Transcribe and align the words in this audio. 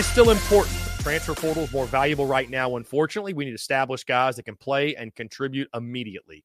Is 0.00 0.06
still 0.06 0.30
important. 0.30 0.74
Transfer 1.00 1.34
portal 1.34 1.64
is 1.64 1.72
more 1.72 1.84
valuable 1.84 2.24
right 2.24 2.48
now. 2.48 2.76
Unfortunately, 2.76 3.34
we 3.34 3.44
need 3.44 3.52
established 3.52 4.06
guys 4.06 4.34
that 4.36 4.44
can 4.44 4.56
play 4.56 4.96
and 4.96 5.14
contribute 5.14 5.68
immediately. 5.74 6.42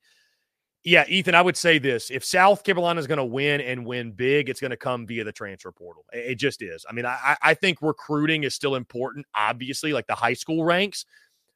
Yeah, 0.84 1.06
Ethan, 1.08 1.36
I 1.36 1.42
would 1.42 1.56
say 1.56 1.80
this. 1.80 2.12
If 2.12 2.26
South 2.26 2.66
Carolina 2.66 3.00
is 3.00 3.08
going 3.08 3.18
to 3.18 3.24
win 3.24 3.62
and 3.62 3.86
win 3.86 4.12
big, 4.12 4.50
it's 4.50 4.60
going 4.60 4.72
to 4.72 4.78
come 4.78 5.08
via 5.08 5.24
the 5.24 5.32
transfer 5.32 5.72
portal. 5.72 6.04
It 6.12 6.36
just 6.36 6.62
is. 6.62 6.86
I 6.90 6.92
mean, 6.92 7.06
I, 7.06 7.38
I 7.42 7.54
think 7.54 7.78
recruiting 7.82 8.44
is 8.44 8.54
still 8.54 8.76
important, 8.76 9.26
obviously, 9.34 9.94
like 9.94 10.08
the 10.08 10.16
high 10.16 10.34
school 10.34 10.66
ranks, 10.66 11.06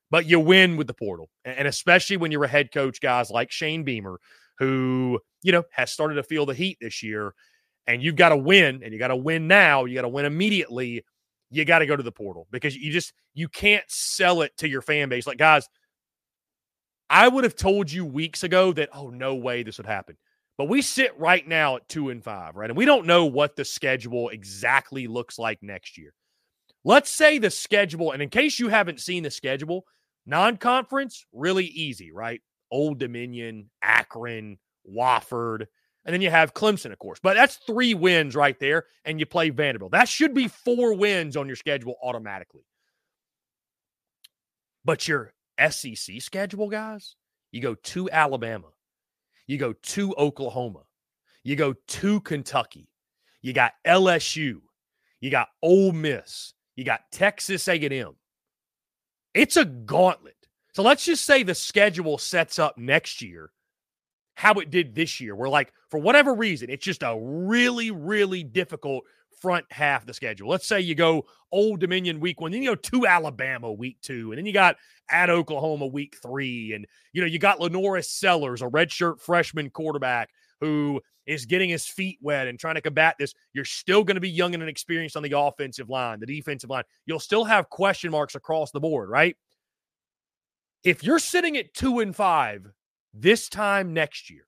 but 0.09 0.25
you 0.25 0.39
win 0.39 0.77
with 0.77 0.87
the 0.87 0.93
portal. 0.93 1.29
And 1.43 1.67
especially 1.67 2.15
when 2.15 2.31
you're 2.31 2.45
a 2.45 2.47
head 2.47 2.71
coach, 2.71 3.01
guys 3.01 3.29
like 3.29 3.51
Shane 3.51 3.83
Beamer, 3.83 4.21
who, 4.57 5.19
you 5.43 5.51
know, 5.51 5.63
has 5.71 5.91
started 5.91 6.15
to 6.15 6.23
feel 6.23 6.45
the 6.45 6.53
heat 6.53 6.77
this 6.79 7.03
year. 7.03 7.33
And 7.87 8.01
you've 8.01 8.15
got 8.15 8.29
to 8.29 8.37
win, 8.37 8.83
and 8.83 8.93
you 8.93 8.99
got 8.99 9.09
to 9.09 9.17
win 9.17 9.49
now. 9.49 9.83
You 9.83 9.95
got 9.95 10.03
to 10.03 10.07
win 10.07 10.25
immediately. 10.25 11.03
You 11.51 11.65
got 11.65 11.79
to 11.79 11.85
go 11.85 11.95
to 11.95 12.03
the 12.03 12.11
portal 12.11 12.47
because 12.51 12.75
you 12.75 12.91
just 12.91 13.13
you 13.33 13.47
can't 13.47 13.83
sell 13.87 14.41
it 14.41 14.55
to 14.57 14.67
your 14.67 14.81
fan 14.81 15.09
base. 15.09 15.25
Like, 15.25 15.37
guys, 15.37 15.67
I 17.09 17.27
would 17.27 17.43
have 17.43 17.55
told 17.55 17.91
you 17.91 18.05
weeks 18.05 18.43
ago 18.43 18.71
that, 18.73 18.89
oh, 18.93 19.09
no 19.09 19.35
way 19.35 19.63
this 19.63 19.77
would 19.77 19.87
happen. 19.87 20.15
But 20.57 20.67
we 20.67 20.81
sit 20.81 21.17
right 21.17 21.47
now 21.47 21.77
at 21.77 21.87
two 21.87 22.09
and 22.09 22.23
five, 22.23 22.55
right? 22.55 22.69
And 22.69 22.77
we 22.77 22.85
don't 22.85 23.07
know 23.07 23.25
what 23.25 23.55
the 23.55 23.65
schedule 23.65 24.29
exactly 24.29 25.07
looks 25.07 25.39
like 25.39 25.63
next 25.63 25.97
year. 25.97 26.13
Let's 26.83 27.09
say 27.09 27.37
the 27.37 27.49
schedule, 27.49 28.11
and 28.11 28.21
in 28.21 28.29
case 28.29 28.59
you 28.59 28.67
haven't 28.67 28.99
seen 28.99 29.23
the 29.23 29.31
schedule, 29.31 29.85
non 30.25 30.57
conference, 30.57 31.25
really 31.33 31.65
easy, 31.65 32.11
right? 32.11 32.41
Old 32.71 32.99
Dominion, 32.99 33.69
Akron, 33.81 34.57
Wofford, 34.89 35.65
and 36.09 36.13
then 36.15 36.21
you 36.21 36.31
have 36.31 36.55
Clemson, 36.55 36.91
of 36.91 36.97
course. 36.97 37.19
But 37.21 37.35
that's 37.35 37.57
three 37.57 37.93
wins 37.93 38.35
right 38.35 38.59
there, 38.59 38.85
and 39.05 39.19
you 39.19 39.27
play 39.27 39.51
Vanderbilt. 39.51 39.91
That 39.91 40.09
should 40.09 40.33
be 40.33 40.47
four 40.47 40.95
wins 40.95 41.37
on 41.37 41.45
your 41.45 41.55
schedule 41.55 41.97
automatically. 42.01 42.63
But 44.83 45.07
your 45.07 45.35
SEC 45.69 46.19
schedule, 46.19 46.67
guys, 46.67 47.15
you 47.51 47.61
go 47.61 47.75
to 47.75 48.09
Alabama, 48.09 48.69
you 49.45 49.59
go 49.59 49.73
to 49.73 50.15
Oklahoma, 50.15 50.81
you 51.43 51.55
go 51.55 51.75
to 51.89 52.21
Kentucky, 52.21 52.89
you 53.43 53.53
got 53.53 53.73
LSU, 53.85 54.61
you 55.21 55.29
got 55.29 55.49
Ole 55.61 55.91
Miss, 55.91 56.55
you 56.75 56.85
got 56.85 57.01
Texas 57.11 57.67
A&M. 57.67 58.15
It's 59.35 59.57
a 59.57 59.65
gauntlet. 59.65 60.47
So 60.73 60.81
let's 60.81 61.05
just 61.05 61.25
say 61.25 61.43
the 61.43 61.53
schedule 61.53 62.17
sets 62.17 62.57
up 62.57 62.79
next 62.79 63.21
year 63.21 63.51
how 64.39 64.53
it 64.53 64.71
did 64.71 64.95
this 64.95 65.19
year, 65.19 65.35
where 65.35 65.49
like 65.49 65.73
for 65.89 65.99
whatever 65.99 66.33
reason, 66.33 66.69
it's 66.69 66.85
just 66.85 67.03
a 67.03 67.13
really, 67.19 67.91
really 67.91 68.41
difficult 68.41 69.03
front 69.41 69.65
half 69.69 70.05
the 70.05 70.13
schedule. 70.13 70.47
Let's 70.47 70.65
say 70.65 70.79
you 70.79 70.95
go 70.95 71.25
Old 71.51 71.81
Dominion 71.81 72.21
week 72.21 72.39
one, 72.39 72.53
then 72.53 72.63
you 72.63 72.69
go 72.69 72.75
to 72.75 73.05
Alabama 73.05 73.69
week 73.69 73.97
two, 74.01 74.31
and 74.31 74.37
then 74.37 74.45
you 74.45 74.53
got 74.53 74.77
at 75.11 75.29
Oklahoma 75.29 75.87
week 75.87 76.15
three, 76.21 76.71
and 76.71 76.87
you 77.11 77.19
know 77.19 77.27
you 77.27 77.37
got 77.37 77.59
LaNorris 77.59 78.05
Sellers, 78.05 78.61
a 78.61 78.67
redshirt 78.67 79.19
freshman 79.19 79.69
quarterback 79.69 80.29
who 80.61 81.01
is 81.25 81.45
getting 81.45 81.69
his 81.69 81.85
feet 81.85 82.17
wet 82.21 82.47
and 82.47 82.57
trying 82.57 82.75
to 82.75 82.81
combat 82.81 83.15
this. 83.19 83.33
You're 83.51 83.65
still 83.65 84.05
going 84.05 84.15
to 84.15 84.21
be 84.21 84.29
young 84.29 84.53
and 84.53 84.63
inexperienced 84.63 85.17
on 85.17 85.23
the 85.23 85.37
offensive 85.37 85.89
line, 85.89 86.21
the 86.21 86.25
defensive 86.25 86.69
line. 86.69 86.83
You'll 87.05 87.19
still 87.19 87.43
have 87.43 87.69
question 87.69 88.09
marks 88.09 88.35
across 88.35 88.71
the 88.71 88.79
board, 88.79 89.09
right? 89.09 89.35
If 90.85 91.03
you're 91.03 91.19
sitting 91.19 91.57
at 91.57 91.73
two 91.73 91.99
and 91.99 92.15
five 92.15 92.71
this 93.21 93.49
time 93.49 93.93
next 93.93 94.29
year, 94.29 94.45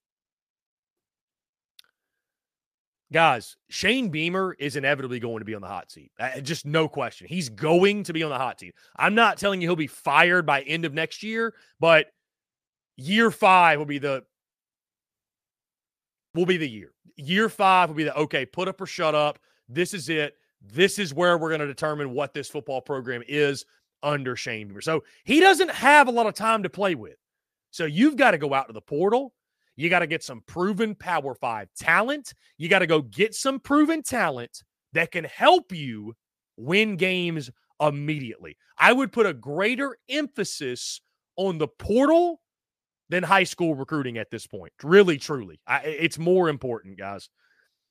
guys, 3.12 3.58
Shane 3.70 4.10
Beamer 4.10 4.56
is 4.58 4.76
inevitably 4.76 5.20
going 5.20 5.40
to 5.40 5.46
be 5.46 5.56
on 5.56 5.62
the 5.62 5.68
hot 5.68 5.92
seat. 5.92 6.12
Uh, 6.20 6.40
just 6.40 6.66
no 6.66 6.88
question. 6.88 7.28
He's 7.28 7.50
going 7.50 8.04
to 8.04 8.14
be 8.14 8.24
on 8.24 8.30
the 8.30 8.38
hot 8.38 8.60
seat. 8.60 8.76
I'm 8.96 9.16
not 9.16 9.38
telling 9.38 9.62
you 9.62 9.68
he'll 9.68 9.76
be 9.76 9.88
fired 9.88 10.46
by 10.46 10.62
end 10.62 10.86
of 10.86 10.94
next 10.94 11.24
year, 11.24 11.54
but 11.80 12.08
year 12.98 13.32
five 13.32 13.80
will 13.80 13.86
be 13.86 14.00
the 14.00 14.24
will 16.34 16.46
be 16.46 16.58
the 16.58 16.70
year. 16.70 16.92
Year 17.18 17.50
five 17.50 17.90
will 17.90 17.96
be 17.96 18.06
the 18.06 18.16
okay, 18.16 18.46
put 18.46 18.68
up 18.68 18.80
or 18.80 18.86
shut 18.86 19.16
up. 19.16 19.40
This 19.68 19.94
is 19.94 20.10
it. 20.10 20.36
This 20.62 21.00
is 21.00 21.14
where 21.14 21.38
we're 21.38 21.50
going 21.50 21.62
to 21.62 21.68
determine 21.68 22.12
what 22.12 22.34
this 22.34 22.48
football 22.48 22.82
program 22.82 23.24
is 23.28 23.66
under 24.04 24.36
Shane 24.36 24.68
Beamer. 24.68 24.82
So 24.82 25.04
he 25.24 25.40
doesn't 25.40 25.72
have 25.72 26.08
a 26.08 26.12
lot 26.12 26.28
of 26.28 26.34
time 26.34 26.64
to 26.64 26.70
play 26.70 26.96
with. 26.96 27.18
So 27.72 27.86
you've 27.86 28.18
got 28.18 28.32
to 28.32 28.38
go 28.38 28.54
out 28.54 28.68
to 28.68 28.74
the 28.74 28.82
portal. 28.82 29.34
You 29.76 29.90
got 29.90 30.00
to 30.00 30.08
get 30.08 30.24
some 30.24 30.42
proven 30.46 30.94
Power 30.94 31.34
Five 31.34 31.70
talent. 31.78 32.34
You 32.58 32.70
got 32.70 32.80
to 32.80 32.88
go 32.88 33.02
get 33.02 33.34
some 33.34 33.60
proven 33.60 34.04
talent 34.04 34.62
that 34.94 35.12
can 35.12 35.24
help 35.24 35.72
you 35.72 36.14
win 36.58 36.98
games 36.98 37.50
immediately. 37.80 38.58
I 38.78 38.94
would 38.94 39.12
put 39.12 39.26
a 39.26 39.34
greater 39.34 39.98
emphasis 40.10 41.02
on 41.38 41.58
the 41.58 41.68
portal 41.68 42.42
than 43.10 43.24
high 43.24 43.44
school 43.44 43.76
recruiting 43.76 44.18
at 44.18 44.30
this 44.30 44.48
point. 44.48 44.72
Really, 44.84 45.18
truly. 45.18 45.60
I, 45.66 45.80
it's 45.80 46.20
more 46.20 46.50
important, 46.50 46.98
guys. 46.98 47.30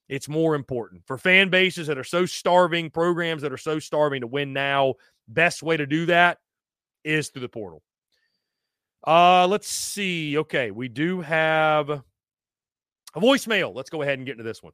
It's 0.09 0.29
more 0.29 0.55
important 0.55 1.03
for 1.06 1.19
fan 1.19 1.50
bases 1.50 1.87
that 1.87 1.99
are 1.99 2.05
so 2.05 2.27
starving, 2.27 2.91
programs 2.91 3.43
that 3.43 3.53
are 3.53 3.59
so 3.59 3.79
starving 3.79 4.23
to 4.23 4.27
win 4.27 4.53
now. 4.53 4.94
Best 5.29 5.62
way 5.62 5.77
to 5.77 5.87
do 5.87 6.06
that 6.06 6.38
is 7.05 7.29
through 7.29 7.43
the 7.43 7.49
portal. 7.49 7.82
Uh, 9.06 9.47
let's 9.47 9.69
see. 9.69 10.37
Okay, 10.38 10.70
we 10.70 10.88
do 10.88 11.20
have 11.23 11.88
a 11.91 12.02
voicemail. 13.17 13.75
Let's 13.75 13.91
go 13.91 14.02
ahead 14.02 14.19
and 14.19 14.26
get 14.26 14.32
into 14.32 14.44
this 14.44 14.62
one. 14.62 14.73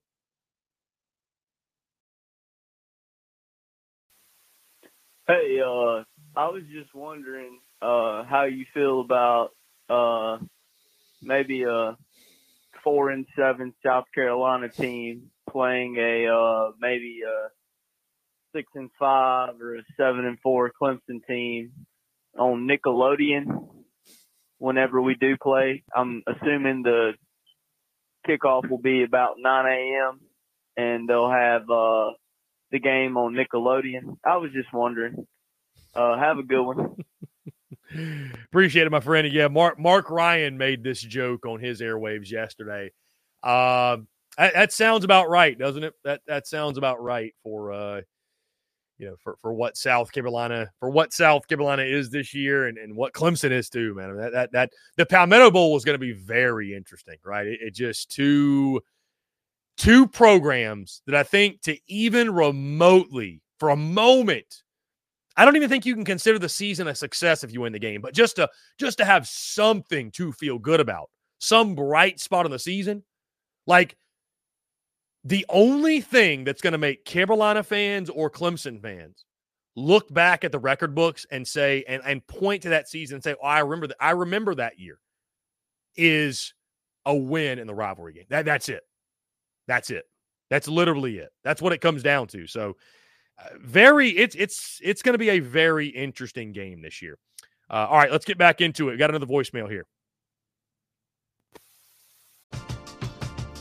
Hey, 5.28 5.61
uh, 5.61 6.05
I 6.37 6.49
was 6.49 6.62
just 6.73 6.94
wondering 6.94 7.58
uh, 7.82 8.25
how 8.25 8.44
you 8.44 8.64
feel 8.73 9.00
about 9.00 9.50
uh, 9.88 10.38
maybe 11.22 11.64
a 11.64 11.96
four 12.84 13.11
and 13.11 13.26
seven 13.37 13.75
South 13.84 14.05
Carolina 14.14 14.69
team 14.69 15.31
playing 15.50 15.96
a 15.99 16.29
uh, 16.29 16.70
maybe 16.81 17.20
a 17.26 17.49
six 18.55 18.70
and 18.75 18.90
five 18.99 19.61
or 19.61 19.76
a 19.76 19.82
seven 19.96 20.25
and 20.25 20.38
four 20.40 20.70
Clemson 20.81 21.20
team 21.29 21.72
on 22.38 22.69
Nickelodeon 22.69 23.46
whenever 24.58 25.00
we 25.00 25.14
do 25.14 25.37
play. 25.37 25.82
I'm 25.94 26.23
assuming 26.26 26.82
the 26.82 27.12
kickoff 28.29 28.69
will 28.69 28.79
be 28.79 29.03
about 29.03 29.37
9 29.38 29.67
a.m. 29.67 30.20
and 30.76 31.08
they'll 31.08 31.31
have 31.31 31.62
uh, 31.70 32.11
the 32.70 32.81
game 32.81 33.17
on 33.17 33.35
Nickelodeon. 33.35 34.19
I 34.25 34.37
was 34.37 34.53
just 34.53 34.73
wondering. 34.73 35.26
Uh, 35.94 36.19
have 36.19 36.38
a 36.38 36.43
good 36.43 36.62
one. 36.62 36.97
Appreciate 38.44 38.86
it, 38.86 38.91
my 38.91 39.01
friend. 39.01 39.32
Yeah, 39.32 39.48
Mark 39.48 39.79
Mark 39.79 40.10
Ryan 40.10 40.58
made 40.58 40.82
this 40.82 41.01
joke 41.01 41.46
on 41.46 41.60
his 41.60 41.81
airwaves 41.81 42.31
yesterday. 42.31 42.91
Uh, 43.43 43.98
that, 44.36 44.55
that, 44.55 44.72
sounds 44.72 45.05
about 45.05 45.31
right, 45.31 45.58
doesn't 45.58 45.84
it? 45.84 45.94
That 46.05 46.20
that 46.27 46.46
sounds 46.46 46.77
about 46.77 47.03
right 47.03 47.32
for 47.43 47.72
uh, 47.72 48.01
you 48.98 49.06
know, 49.06 49.17
for, 49.22 49.36
for 49.41 49.53
what 49.53 49.76
South 49.76 50.10
Carolina 50.12 50.70
for 50.81 50.91
what 50.91 51.12
South 51.12 51.46
Carolina 51.48 51.82
is 51.82 52.10
this 52.10 52.34
year 52.34 52.67
and, 52.67 52.79
and 52.79 52.96
what 52.96 53.12
Clemson 53.12 53.50
is 53.50 53.69
too, 53.69 53.94
man. 53.94 54.10
I 54.10 54.12
mean, 54.12 54.20
that, 54.22 54.32
that 54.32 54.53
that 54.53 54.70
the 54.96 55.06
Palmetto 55.06 55.50
Bowl 55.50 55.76
is 55.76 55.84
going 55.84 55.94
to 55.94 55.98
be 55.98 56.12
very 56.12 56.74
interesting, 56.74 57.17
right? 57.24 57.46
It, 57.46 57.60
it, 57.60 57.74
just 57.74 58.10
two 58.10 58.81
two 59.76 60.06
programs 60.06 61.03
that 61.06 61.15
I 61.15 61.22
think 61.22 61.60
to 61.62 61.76
even 61.86 62.32
remotely 62.32 63.43
for 63.58 63.70
a 63.70 63.76
moment, 63.76 64.62
I 65.36 65.44
don't 65.44 65.56
even 65.56 65.69
think 65.69 65.84
you 65.84 65.94
can 65.94 66.05
consider 66.05 66.38
the 66.38 66.48
season 66.48 66.88
a 66.88 66.94
success 66.94 67.44
if 67.44 67.53
you 67.53 67.60
win 67.60 67.72
the 67.72 67.79
game, 67.79 68.00
but 68.00 68.15
just 68.15 68.36
to 68.36 68.48
just 68.79 68.98
to 68.98 69.05
have 69.05 69.26
something 69.26 70.10
to 70.12 70.32
feel 70.32 70.58
good 70.58 70.81
about, 70.81 71.10
some 71.38 71.74
bright 71.74 72.19
spot 72.19 72.46
in 72.46 72.53
the 72.53 72.58
season, 72.58 73.05
like 73.67 73.96
the 75.26 75.44
only 75.48 76.00
thing 76.00 76.44
that's 76.44 76.62
going 76.62 76.72
to 76.72 76.78
make 76.78 77.04
Carolina 77.04 77.64
fans 77.64 78.08
or 78.08 78.30
Clemson 78.30 78.80
fans 78.80 79.24
look 79.74 80.12
back 80.14 80.44
at 80.44 80.52
the 80.52 80.58
record 80.58 80.94
books 80.94 81.26
and 81.32 81.46
say 81.46 81.84
and, 81.88 82.00
and 82.06 82.24
point 82.28 82.62
to 82.62 82.68
that 82.68 82.88
season 82.88 83.16
and 83.16 83.24
say, 83.24 83.34
"Oh, 83.42 83.46
I 83.46 83.60
remember 83.60 83.88
that. 83.88 83.96
I 84.00 84.12
remember 84.12 84.54
that 84.54 84.78
year." 84.78 84.98
Is 85.96 86.54
a 87.06 87.16
win 87.16 87.58
in 87.58 87.66
the 87.66 87.74
rivalry 87.74 88.12
game. 88.12 88.26
That 88.28 88.44
that's 88.44 88.68
it. 88.68 88.82
That's 89.66 89.90
it. 89.90 90.04
That's 90.50 90.68
literally 90.68 91.18
it. 91.18 91.30
That's 91.42 91.60
what 91.60 91.72
it 91.72 91.80
comes 91.80 92.02
down 92.02 92.28
to. 92.28 92.46
So, 92.46 92.76
uh, 93.38 93.48
very 93.60 94.10
it's 94.10 94.36
it's 94.36 94.78
it's 94.82 95.02
going 95.02 95.14
to 95.14 95.18
be 95.18 95.30
a 95.30 95.40
very 95.40 95.88
interesting 95.88 96.52
game 96.52 96.82
this 96.82 97.02
year. 97.02 97.18
Uh, 97.68 97.86
all 97.90 97.98
right, 97.98 98.12
let's 98.12 98.24
get 98.24 98.38
back 98.38 98.60
into 98.60 98.88
it. 98.88 98.92
We 98.92 98.98
got 98.98 99.10
another 99.10 99.26
voicemail 99.26 99.68
here. 99.68 99.86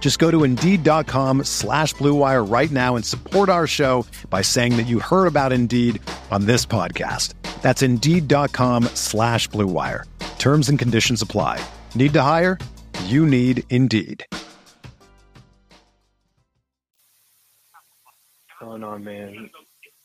Just 0.00 0.18
go 0.18 0.30
to 0.30 0.44
Indeed.com 0.44 1.44
slash 1.44 1.94
BlueWire 1.94 2.50
right 2.50 2.70
now 2.70 2.96
and 2.96 3.04
support 3.04 3.50
our 3.50 3.66
show 3.66 4.06
by 4.30 4.40
saying 4.40 4.78
that 4.78 4.86
you 4.86 5.00
heard 5.00 5.26
about 5.26 5.52
Indeed 5.52 6.00
on 6.30 6.46
this 6.46 6.64
podcast. 6.64 7.34
That's 7.60 7.82
Indeed.com 7.82 8.84
slash 8.94 9.50
BlueWire. 9.50 10.04
Terms 10.38 10.70
and 10.70 10.78
conditions 10.78 11.20
apply. 11.20 11.62
Need 11.94 12.14
to 12.14 12.22
hire? 12.22 12.58
You 13.04 13.26
need 13.26 13.64
Indeed. 13.68 14.24
Going 18.60 18.82
on, 18.82 19.04
man? 19.04 19.50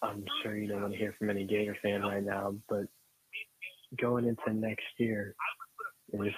I'm 0.02 0.26
sure 0.42 0.58
you 0.58 0.68
don't 0.68 0.82
want 0.82 0.94
to 0.94 1.00
hear 1.00 1.16
from 1.18 1.30
any 1.30 1.46
Gator 1.46 1.78
fan 1.82 2.02
right 2.02 2.24
now, 2.24 2.56
but 2.68 2.84
going 4.02 4.26
into 4.26 4.54
next 4.54 4.84
year, 4.98 5.34
if 6.12 6.34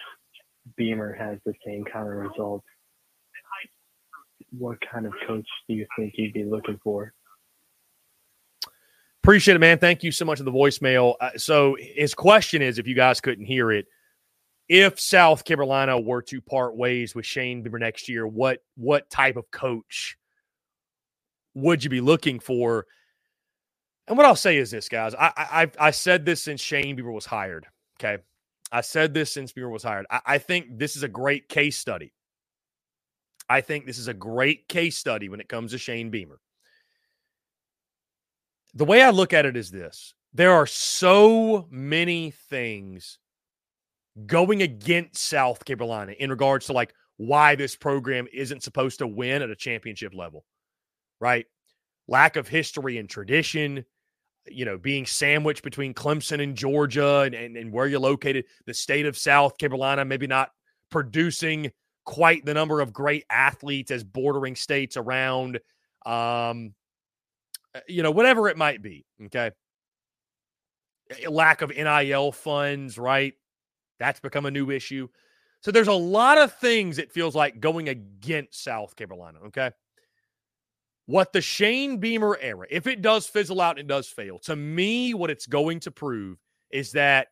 Beamer 0.77 1.13
has 1.13 1.39
the 1.45 1.53
same 1.65 1.83
kind 1.91 2.07
of 2.07 2.13
results, 2.13 2.65
what 4.51 4.77
kind 4.91 5.05
of 5.05 5.13
coach 5.27 5.47
do 5.67 5.75
you 5.75 5.85
think 5.97 6.13
you'd 6.17 6.33
be 6.33 6.43
looking 6.43 6.79
for? 6.83 7.13
Appreciate 9.23 9.55
it, 9.55 9.59
man. 9.59 9.79
Thank 9.79 10.03
you 10.03 10.11
so 10.11 10.23
much 10.23 10.37
for 10.37 10.43
the 10.43 10.51
voicemail. 10.51 11.15
Uh, 11.19 11.31
so 11.35 11.75
his 11.79 12.13
question 12.13 12.61
is, 12.61 12.77
if 12.77 12.87
you 12.87 12.93
guys 12.93 13.19
couldn't 13.19 13.45
hear 13.45 13.71
it, 13.71 13.87
if 14.69 14.99
South 14.99 15.43
Carolina 15.43 15.99
were 15.99 16.21
to 16.23 16.41
part 16.41 16.75
ways 16.75 17.15
with 17.15 17.25
Shane 17.25 17.63
Bieber 17.63 17.79
next 17.79 18.07
year, 18.07 18.27
what 18.27 18.59
what 18.75 19.09
type 19.09 19.35
of 19.35 19.49
coach 19.51 20.17
would 21.55 21.83
you 21.83 21.89
be 21.89 22.01
looking 22.01 22.39
for? 22.39 22.85
And 24.07 24.15
what 24.15 24.25
I'll 24.27 24.35
say 24.35 24.57
is 24.57 24.71
this, 24.71 24.89
guys. 24.89 25.15
I 25.15 25.31
I 25.37 25.71
I 25.87 25.91
said 25.91 26.25
this 26.25 26.43
since 26.43 26.61
Shane 26.61 26.95
Bieber 26.95 27.13
was 27.13 27.25
hired. 27.25 27.65
Okay, 27.99 28.21
I 28.71 28.81
said 28.81 29.13
this 29.13 29.31
since 29.31 29.53
Bieber 29.53 29.71
was 29.71 29.83
hired. 29.83 30.05
I, 30.09 30.21
I 30.25 30.37
think 30.37 30.77
this 30.77 30.95
is 30.95 31.03
a 31.03 31.07
great 31.07 31.49
case 31.49 31.77
study. 31.77 32.13
I 33.49 33.61
think 33.61 33.85
this 33.85 33.99
is 33.99 34.07
a 34.07 34.13
great 34.13 34.67
case 34.67 34.97
study 34.97 35.29
when 35.29 35.39
it 35.39 35.49
comes 35.49 35.71
to 35.71 35.77
Shane 35.77 36.09
Beamer. 36.09 36.39
The 38.73 38.85
way 38.85 39.01
I 39.01 39.11
look 39.11 39.33
at 39.33 39.45
it 39.45 39.55
is 39.55 39.71
this: 39.71 40.13
there 40.33 40.53
are 40.53 40.67
so 40.67 41.67
many 41.69 42.31
things 42.49 43.19
going 44.25 44.61
against 44.61 45.17
South 45.17 45.63
Carolina 45.65 46.13
in 46.17 46.29
regards 46.29 46.67
to 46.67 46.73
like 46.73 46.93
why 47.17 47.55
this 47.55 47.75
program 47.75 48.27
isn't 48.33 48.63
supposed 48.63 48.99
to 48.99 49.07
win 49.07 49.41
at 49.41 49.49
a 49.49 49.55
championship 49.55 50.13
level, 50.13 50.45
right? 51.19 51.45
Lack 52.07 52.35
of 52.35 52.47
history 52.47 52.97
and 52.97 53.09
tradition, 53.09 53.85
you 54.47 54.65
know, 54.65 54.77
being 54.77 55.05
sandwiched 55.05 55.63
between 55.63 55.93
Clemson 55.93 56.41
and 56.41 56.55
Georgia 56.55 57.21
and, 57.21 57.33
and, 57.33 57.57
and 57.57 57.71
where 57.71 57.87
you're 57.87 57.99
located, 57.99 58.45
the 58.65 58.73
state 58.73 59.05
of 59.05 59.17
South 59.17 59.57
Carolina, 59.57 60.05
maybe 60.05 60.27
not 60.27 60.51
producing 60.91 61.71
quite 62.05 62.45
the 62.45 62.53
number 62.53 62.81
of 62.81 62.93
great 62.93 63.25
athletes 63.29 63.91
as 63.91 64.03
bordering 64.03 64.55
states 64.55 64.97
around, 64.97 65.57
um, 66.05 66.73
uh, 67.73 67.81
you 67.87 68.03
know, 68.03 68.11
whatever 68.11 68.47
it 68.47 68.57
might 68.57 68.81
be. 68.81 69.05
Okay. 69.25 69.51
Lack 71.29 71.61
of 71.61 71.69
NIL 71.69 72.31
funds, 72.31 72.97
right? 72.97 73.33
That's 73.99 74.19
become 74.19 74.45
a 74.45 74.51
new 74.51 74.71
issue. 74.71 75.07
So 75.61 75.71
there's 75.71 75.87
a 75.87 75.93
lot 75.93 76.37
of 76.37 76.53
things 76.53 76.97
it 76.97 77.11
feels 77.11 77.35
like 77.35 77.59
going 77.59 77.89
against 77.89 78.63
South 78.63 78.95
Carolina. 78.95 79.39
Okay 79.47 79.71
what 81.05 81.33
the 81.33 81.41
Shane 81.41 81.97
Beamer 81.97 82.37
era, 82.41 82.65
if 82.69 82.87
it 82.87 83.01
does 83.01 83.27
fizzle 83.27 83.61
out 83.61 83.79
and 83.79 83.87
does 83.87 84.07
fail, 84.07 84.39
to 84.39 84.55
me, 84.55 85.13
what 85.13 85.29
it's 85.29 85.45
going 85.45 85.79
to 85.81 85.91
prove 85.91 86.37
is 86.71 86.93
that 86.93 87.27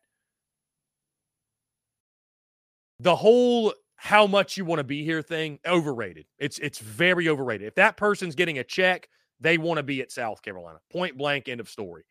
the 3.00 3.16
whole 3.16 3.74
how 4.04 4.26
much 4.26 4.58
you 4.58 4.66
want 4.66 4.80
to 4.80 4.84
be 4.84 5.02
here 5.02 5.22
thing 5.22 5.58
overrated. 5.64 6.26
It's 6.38 6.58
it's 6.58 6.78
very 6.78 7.26
overrated. 7.26 7.66
If 7.66 7.74
that 7.76 7.96
person's 7.96 8.34
getting 8.34 8.58
a 8.58 8.64
check, 8.64 9.08
they 9.40 9.56
want 9.56 9.78
to 9.78 9.82
be 9.82 10.02
at 10.02 10.12
South 10.12 10.42
Carolina. 10.42 10.78
Point 10.92 11.16
blank, 11.16 11.48
end 11.48 11.58
of 11.58 11.70
story. 11.70 12.02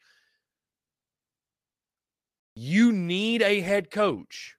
You 2.56 2.92
need 2.92 3.44
a 3.44 3.62
head 3.62 3.92
coach 3.92 4.56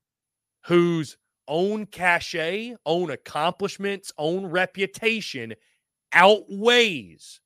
whose 0.67 1.17
own 1.49 1.87
cachet, 1.87 2.77
own 2.87 3.11
accomplishments, 3.11 4.13
own 4.17 4.47
reputation 4.47 5.55
outweighs 6.13 7.41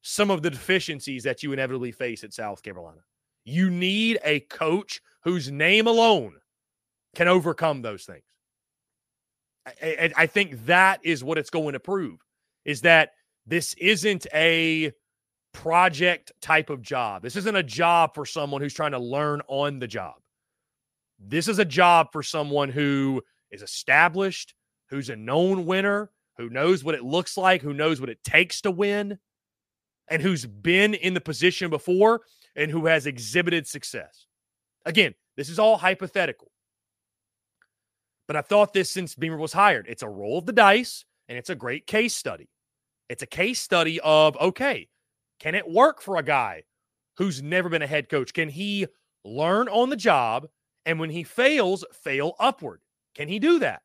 some 0.00 0.30
of 0.30 0.40
the 0.40 0.50
deficiencies 0.50 1.24
that 1.24 1.42
you 1.42 1.52
inevitably 1.52 1.92
face 1.92 2.24
at 2.24 2.32
South 2.32 2.62
Carolina. 2.62 3.00
You 3.44 3.68
need 3.68 4.18
a 4.24 4.40
coach 4.40 5.02
whose 5.24 5.50
name 5.50 5.86
alone 5.86 6.36
can 7.14 7.28
overcome 7.28 7.82
those 7.82 8.04
things. 8.04 8.24
I, 9.66 10.12
I, 10.16 10.26
think 10.26 10.66
that 10.66 11.00
is 11.04 11.22
what 11.22 11.38
it's 11.38 11.50
going 11.50 11.74
to 11.74 11.80
prove 11.80 12.18
is 12.64 12.80
that 12.80 13.12
this 13.46 13.74
isn't 13.74 14.26
a 14.34 14.92
project 15.52 16.32
type 16.40 16.70
of 16.70 16.82
job. 16.82 17.22
This 17.22 17.36
isn't 17.36 17.56
a 17.56 17.62
job 17.62 18.14
for 18.14 18.26
someone 18.26 18.60
who's 18.60 18.74
trying 18.74 18.92
to 18.92 18.98
learn 18.98 19.40
on 19.48 19.78
the 19.78 19.86
job. 19.86 20.14
This 21.18 21.46
is 21.46 21.58
a 21.58 21.64
job 21.64 22.08
for 22.12 22.22
someone 22.22 22.70
who 22.70 23.22
is 23.50 23.62
established, 23.62 24.54
who's 24.90 25.10
a 25.10 25.16
known 25.16 25.66
winner, 25.66 26.10
who 26.38 26.48
knows 26.48 26.82
what 26.82 26.94
it 26.94 27.04
looks 27.04 27.36
like, 27.36 27.62
who 27.62 27.74
knows 27.74 28.00
what 28.00 28.10
it 28.10 28.22
takes 28.24 28.62
to 28.62 28.70
win, 28.70 29.18
and 30.08 30.20
who's 30.20 30.44
been 30.44 30.94
in 30.94 31.14
the 31.14 31.20
position 31.20 31.70
before 31.70 32.22
and 32.56 32.70
who 32.70 32.86
has 32.86 33.06
exhibited 33.06 33.66
success. 33.66 34.26
Again, 34.84 35.14
this 35.36 35.48
is 35.48 35.58
all 35.58 35.76
hypothetical. 35.76 36.51
But 38.26 38.36
I've 38.36 38.46
thought 38.46 38.72
this 38.72 38.90
since 38.90 39.14
Beamer 39.14 39.36
was 39.36 39.52
hired. 39.52 39.86
It's 39.88 40.02
a 40.02 40.08
roll 40.08 40.38
of 40.38 40.46
the 40.46 40.52
dice 40.52 41.04
and 41.28 41.36
it's 41.38 41.50
a 41.50 41.54
great 41.54 41.86
case 41.86 42.14
study. 42.14 42.48
It's 43.08 43.22
a 43.22 43.26
case 43.26 43.60
study 43.60 44.00
of 44.00 44.36
okay, 44.36 44.88
can 45.40 45.54
it 45.54 45.68
work 45.68 46.00
for 46.00 46.16
a 46.16 46.22
guy 46.22 46.62
who's 47.16 47.42
never 47.42 47.68
been 47.68 47.82
a 47.82 47.86
head 47.86 48.08
coach? 48.08 48.32
Can 48.32 48.48
he 48.48 48.86
learn 49.24 49.68
on 49.68 49.90
the 49.90 49.96
job 49.96 50.48
and 50.86 50.98
when 50.98 51.10
he 51.10 51.24
fails, 51.24 51.84
fail 51.92 52.34
upward? 52.38 52.80
Can 53.14 53.28
he 53.28 53.38
do 53.38 53.58
that? 53.58 53.82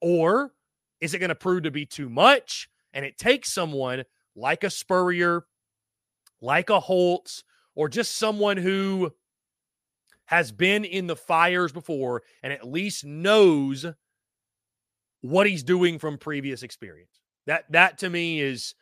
Or 0.00 0.52
is 1.00 1.14
it 1.14 1.18
going 1.18 1.30
to 1.30 1.34
prove 1.34 1.64
to 1.64 1.70
be 1.70 1.86
too 1.86 2.08
much? 2.08 2.68
And 2.92 3.04
it 3.04 3.18
takes 3.18 3.52
someone 3.52 4.04
like 4.36 4.64
a 4.64 4.70
Spurrier, 4.70 5.46
like 6.40 6.70
a 6.70 6.80
Holtz, 6.80 7.42
or 7.74 7.88
just 7.88 8.16
someone 8.16 8.56
who 8.56 9.12
has 10.26 10.52
been 10.52 10.84
in 10.84 11.06
the 11.06 11.16
fires 11.16 11.72
before 11.72 12.22
and 12.42 12.52
at 12.52 12.66
least 12.66 13.04
knows 13.04 13.86
what 15.20 15.46
he's 15.46 15.62
doing 15.62 15.98
from 15.98 16.18
previous 16.18 16.62
experience. 16.62 17.20
That 17.46 17.64
that 17.72 17.98
to 17.98 18.10
me 18.10 18.40
is 18.40 18.74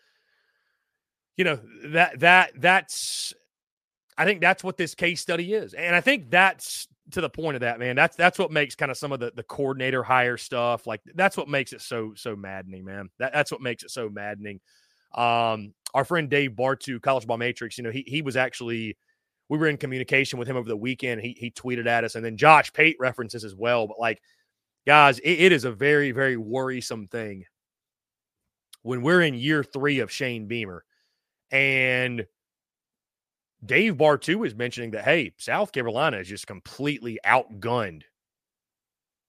you 1.36 1.44
know 1.44 1.60
that 1.86 2.20
that 2.20 2.52
that's 2.56 3.32
I 4.16 4.24
think 4.24 4.40
that's 4.40 4.62
what 4.62 4.76
this 4.76 4.94
case 4.94 5.20
study 5.20 5.54
is. 5.54 5.74
And 5.74 5.96
I 5.96 6.00
think 6.00 6.30
that's 6.30 6.86
to 7.12 7.20
the 7.20 7.30
point 7.30 7.56
of 7.56 7.62
that, 7.62 7.78
man, 7.78 7.96
that's 7.96 8.16
that's 8.16 8.38
what 8.38 8.50
makes 8.50 8.74
kind 8.74 8.90
of 8.90 8.96
some 8.96 9.12
of 9.12 9.20
the 9.20 9.32
the 9.34 9.42
coordinator 9.42 10.02
hire 10.02 10.36
stuff 10.36 10.86
like 10.86 11.00
that's 11.14 11.36
what 11.36 11.48
makes 11.48 11.72
it 11.72 11.80
so 11.80 12.12
so 12.14 12.36
maddening, 12.36 12.84
man. 12.84 13.08
That, 13.18 13.32
that's 13.32 13.50
what 13.50 13.60
makes 13.60 13.82
it 13.82 13.90
so 13.90 14.08
maddening. 14.08 14.60
Um, 15.14 15.74
our 15.94 16.04
friend 16.04 16.30
Dave 16.30 16.52
Bartoo, 16.52 17.00
College 17.00 17.26
Ball 17.26 17.38
Matrix, 17.38 17.78
you 17.78 17.84
know, 17.84 17.90
he 17.90 18.04
he 18.06 18.22
was 18.22 18.36
actually 18.36 18.96
we 19.52 19.58
were 19.58 19.66
in 19.66 19.76
communication 19.76 20.38
with 20.38 20.48
him 20.48 20.56
over 20.56 20.66
the 20.66 20.74
weekend. 20.74 21.20
He 21.20 21.36
he 21.38 21.50
tweeted 21.50 21.86
at 21.86 22.04
us, 22.04 22.14
and 22.14 22.24
then 22.24 22.38
Josh 22.38 22.72
Pate 22.72 22.96
references 22.98 23.44
as 23.44 23.54
well. 23.54 23.86
But 23.86 24.00
like, 24.00 24.22
guys, 24.86 25.18
it, 25.18 25.40
it 25.40 25.52
is 25.52 25.66
a 25.66 25.70
very 25.70 26.10
very 26.10 26.38
worrisome 26.38 27.06
thing 27.06 27.44
when 28.80 29.02
we're 29.02 29.20
in 29.20 29.34
year 29.34 29.62
three 29.62 29.98
of 29.98 30.10
Shane 30.10 30.46
Beamer, 30.46 30.86
and 31.50 32.24
Dave 33.62 33.98
Bartoo 33.98 34.46
is 34.46 34.54
mentioning 34.54 34.92
that, 34.92 35.04
hey, 35.04 35.34
South 35.36 35.70
Carolina 35.70 36.16
is 36.16 36.28
just 36.28 36.46
completely 36.46 37.18
outgunned 37.26 38.04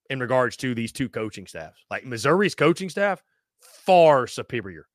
in 0.10 0.22
regards 0.22 0.56
to 0.56 0.74
these 0.74 0.94
two 0.94 1.10
coaching 1.10 1.48
staffs. 1.48 1.84
Like 1.92 2.06
Missouri's 2.06 2.56
coaching 2.56 2.90
staff, 2.90 3.22
far 3.60 4.26
superior 4.28 4.88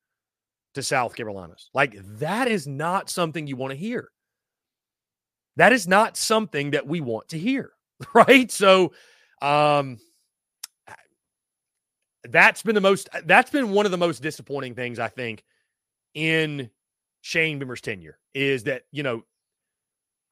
to 0.73 0.81
South 0.81 1.15
Carolina's. 1.15 1.69
Like 1.75 1.97
that 2.17 2.47
is 2.47 2.65
not 2.65 3.11
something 3.11 3.45
you 3.45 3.57
want 3.57 3.73
to 3.73 3.77
hear. 3.77 4.09
That 5.59 5.73
is 5.73 5.89
not 5.89 6.15
something 6.15 6.71
that 6.71 6.87
we 6.87 7.01
want 7.01 7.27
to 7.29 7.37
hear, 7.37 7.71
right? 8.13 8.49
So, 8.49 8.93
um, 9.41 9.97
that's 12.23 12.61
been 12.61 12.75
the 12.75 12.81
most 12.81 13.09
that's 13.25 13.51
been 13.51 13.71
one 13.71 13.85
of 13.85 13.91
the 13.91 13.97
most 13.97 14.21
disappointing 14.21 14.73
things 14.73 14.99
I 14.99 15.09
think 15.09 15.43
in 16.13 16.69
Shane 17.21 17.59
Beamer's 17.59 17.81
tenure 17.81 18.17
is 18.33 18.63
that, 18.63 18.83
you 18.93 19.03
know, 19.03 19.25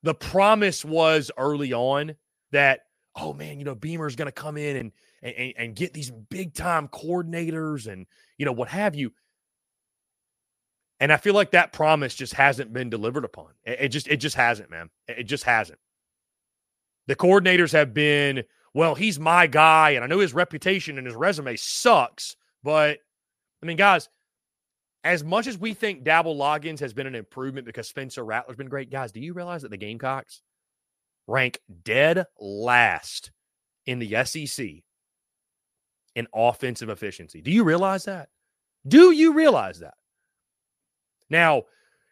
the 0.01 0.13
promise 0.13 0.85
was 0.85 1.29
early 1.37 1.73
on 1.73 2.15
that, 2.53 2.85
oh 3.17 3.33
man, 3.33 3.59
you 3.59 3.65
know, 3.65 3.75
Beamer's 3.75 4.15
going 4.15 4.27
to 4.27 4.31
come 4.31 4.55
in 4.55 4.77
and, 4.77 4.91
and 5.21 5.53
and 5.57 5.75
get 5.75 5.93
these 5.93 6.09
big 6.09 6.53
time 6.53 6.87
coordinators 6.87 7.91
and 7.91 8.05
you 8.37 8.45
know 8.45 8.53
what 8.53 8.69
have 8.69 8.95
you. 8.95 9.11
And 10.99 11.13
I 11.13 11.17
feel 11.17 11.33
like 11.33 11.51
that 11.51 11.73
promise 11.73 12.15
just 12.15 12.33
hasn't 12.33 12.73
been 12.73 12.89
delivered 12.89 13.25
upon. 13.25 13.49
It, 13.63 13.77
it 13.81 13.87
just 13.89 14.07
it 14.07 14.17
just 14.17 14.35
hasn't, 14.35 14.69
man. 14.69 14.89
It 15.07 15.23
just 15.23 15.43
hasn't. 15.43 15.79
The 17.07 17.15
coordinators 17.15 17.71
have 17.71 17.93
been, 17.93 18.43
well, 18.73 18.95
he's 18.95 19.19
my 19.19 19.47
guy, 19.47 19.91
and 19.91 20.03
I 20.03 20.07
know 20.07 20.19
his 20.19 20.33
reputation 20.33 20.97
and 20.97 21.07
his 21.07 21.15
resume 21.15 21.55
sucks, 21.55 22.35
but 22.63 22.99
I 23.63 23.65
mean, 23.65 23.77
guys, 23.77 24.09
as 25.03 25.23
much 25.23 25.47
as 25.47 25.57
we 25.57 25.73
think 25.73 26.03
Dowell 26.03 26.35
Loggains 26.35 26.79
has 26.79 26.93
been 26.93 27.07
an 27.07 27.15
improvement 27.15 27.65
because 27.65 27.87
Spencer 27.87 28.25
Rattler's 28.25 28.57
been 28.57 28.67
great, 28.67 28.89
guys, 28.89 29.11
do 29.11 29.21
you 29.21 29.33
realize 29.33 29.61
that 29.61 29.71
the 29.71 29.77
Gamecocks 29.77 30.41
rank 31.27 31.59
dead 31.83 32.25
last 32.39 33.31
in 33.85 33.99
the 33.99 34.25
SEC 34.25 34.67
in 36.15 36.27
offensive 36.33 36.89
efficiency? 36.89 37.41
Do 37.41 37.51
you 37.51 37.63
realize 37.63 38.05
that? 38.05 38.29
Do 38.85 39.11
you 39.11 39.33
realize 39.33 39.79
that? 39.79 39.93
Now, 41.29 41.63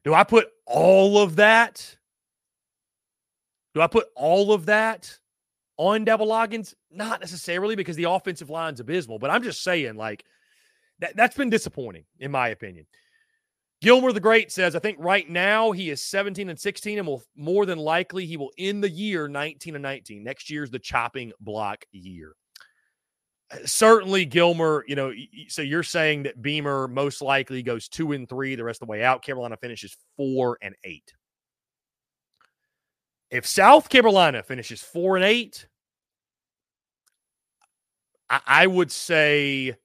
do 0.04 0.14
I 0.14 0.24
put 0.24 0.48
all 0.66 1.18
of 1.18 1.38
that? 1.38 1.98
Do 3.74 3.82
I 3.82 3.88
put 3.88 4.08
all 4.16 4.54
of 4.54 4.68
that 4.68 5.20
on 5.78 6.06
Dowell 6.06 6.28
Loggains? 6.28 6.74
Not 6.92 7.20
necessarily 7.20 7.76
because 7.76 7.96
the 7.96 8.10
offensive 8.10 8.50
line's 8.50 8.80
abysmal, 8.80 9.20
but 9.20 9.30
I'm 9.30 9.44
just 9.44 9.64
saying, 9.64 9.96
like, 9.96 10.24
that, 11.00 11.16
that's 11.16 11.36
been 11.36 11.50
disappointing, 11.50 12.06
in 12.20 12.32
my 12.32 12.50
opinion. 12.50 12.86
Gilmer 13.82 14.14
the 14.14 14.20
Great 14.20 14.52
says, 14.52 14.76
I 14.76 14.80
think 14.80 14.98
right 15.00 15.30
now 15.30 15.72
he 15.72 15.90
is 15.90 16.02
17 16.04 16.50
and 16.50 16.60
16 16.60 16.98
and 16.98 17.08
will 17.08 17.24
more 17.36 17.66
than 17.66 17.78
likely 17.78 18.26
he 18.26 18.38
will 18.38 18.52
end 18.58 18.84
the 18.84 18.90
year 18.90 19.28
19 19.28 19.76
and 19.76 19.84
19. 19.84 20.24
Next 20.24 20.50
year's 20.50 20.72
the 20.72 20.80
chopping 20.80 21.34
block 21.40 21.86
year. 21.92 22.34
Uh, 23.52 23.58
certainly, 23.66 24.26
Gilmer, 24.26 24.84
you 24.88 24.96
know, 24.96 25.14
so 25.48 25.62
you're 25.62 25.84
saying 25.84 26.24
that 26.24 26.42
Beamer 26.42 26.88
most 26.88 27.22
likely 27.22 27.62
goes 27.62 27.88
two 27.88 28.12
and 28.12 28.28
three 28.28 28.56
the 28.56 28.64
rest 28.64 28.82
of 28.82 28.88
the 28.88 28.92
way 28.92 29.04
out. 29.04 29.24
Carolina 29.24 29.58
finishes 29.58 29.96
four 30.18 30.58
and 30.62 30.76
eight. 30.84 31.14
If 33.30 33.46
South 33.46 33.90
Carolina 33.90 34.44
finishes 34.44 34.82
four 34.82 35.16
and 35.16 35.26
eight, 35.26 35.68
I, 38.30 38.42
I 38.46 38.68
would 38.68 38.92
say 38.92 39.76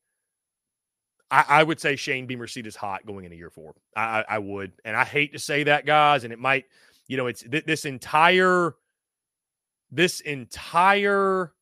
I, 1.30 1.44
I, 1.48 1.62
would 1.62 1.80
say 1.80 1.96
Shane 1.96 2.26
Beamer 2.26 2.46
seat 2.46 2.66
is 2.66 2.76
hot 2.76 3.06
going 3.06 3.24
into 3.24 3.36
year 3.36 3.50
four. 3.50 3.74
I, 3.96 4.24
I, 4.28 4.38
would, 4.38 4.72
and 4.84 4.96
I 4.96 5.04
hate 5.04 5.32
to 5.32 5.38
say 5.38 5.62
that, 5.64 5.86
guys. 5.86 6.24
And 6.24 6.32
it 6.32 6.38
might, 6.38 6.64
you 7.06 7.16
know, 7.16 7.28
it's 7.28 7.42
th- 7.42 7.64
this 7.64 7.84
entire, 7.84 8.74
this 9.92 10.20
entire 10.20 11.52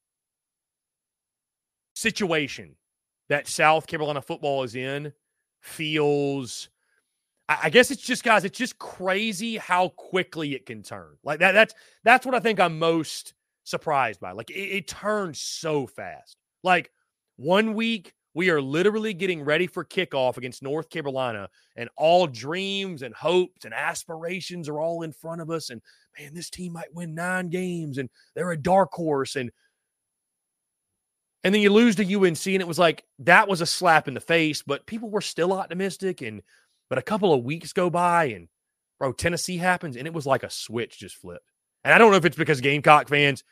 situation 1.99 2.77
that 3.29 3.49
South 3.49 3.87
Carolina 3.87 4.23
football 4.23 4.63
is 4.63 4.75
in 4.75 5.13
feels. 5.61 6.69
I, 7.49 7.71
guess 7.71 7.91
it's 7.91 8.03
just, 8.03 8.25
guys. 8.25 8.45
It's 8.45 8.59
just 8.59 8.79
crazy 8.79 9.57
how 9.57 9.89
quickly 9.89 10.55
it 10.55 10.67
can 10.67 10.83
turn. 10.83 11.17
Like 11.25 11.41
that. 11.41 11.53
That's 11.53 11.75
that's 12.05 12.27
what 12.27 12.35
I 12.35 12.41
think 12.41 12.61
I'm 12.61 12.79
most 12.79 13.33
surprised 13.65 14.21
by. 14.21 14.33
Like 14.33 14.51
it, 14.51 14.55
it 14.55 14.89
turns 14.89 15.41
so 15.41 15.87
fast. 15.87 16.37
Like 16.63 16.91
one 17.37 17.75
week 17.75 18.13
we 18.35 18.51
are 18.51 18.61
literally 18.61 19.15
getting 19.15 19.43
ready 19.43 19.67
for 19.67 19.85
kickoff 19.85 20.37
against 20.37 20.63
North 20.63 20.91
Carolina, 20.91 21.49
and 21.77 21.89
all 21.97 22.27
dreams 22.27 23.03
and 23.03 23.15
hopes 23.15 23.65
and 23.65 23.75
aspirations 23.75 24.69
are 24.69 24.79
all 24.79 25.03
in 25.03 25.13
front 25.13 25.41
of 25.41 25.51
us. 25.51 25.71
And 25.71 25.81
man, 26.19 26.35
this 26.35 26.51
team 26.51 26.75
might 26.75 26.93
win 26.95 27.15
nine 27.15 27.49
games, 27.49 27.99
and 27.99 28.11
they're 28.35 28.51
a 28.51 28.57
dark 28.57 28.93
horse. 28.93 29.37
And 29.37 29.51
and 31.45 31.55
then 31.55 31.63
you 31.63 31.71
lose 31.71 31.97
to 31.97 32.15
UNC, 32.15 32.47
and 32.47 32.61
it 32.61 32.69
was 32.69 32.79
like 32.79 33.05
that 33.21 33.49
was 33.49 33.61
a 33.61 33.67
slap 33.67 34.09
in 34.09 34.15
the 34.15 34.21
face, 34.21 34.63
but 34.63 34.87
people 34.87 35.11
were 35.11 35.21
still 35.21 35.53
optimistic. 35.53 36.21
And 36.21 36.43
but 36.89 36.99
a 36.99 37.03
couple 37.03 37.33
of 37.33 37.45
weeks 37.45 37.73
go 37.73 37.91
by, 37.91 38.27
and 38.27 38.49
bro, 38.99 39.13
Tennessee 39.13 39.57
happens, 39.57 39.97
and 39.97 40.07
it 40.07 40.15
was 40.15 40.27
like 40.27 40.43
a 40.43 40.51
switch 40.51 40.99
just 40.99 41.17
flipped. 41.17 41.51
And 41.85 41.95
I 41.95 41.99
don't 41.99 42.11
know 42.11 42.17
if 42.17 42.25
it's 42.25 42.37
because 42.37 42.61
Gamecock 42.61 43.09
fans 43.09 43.45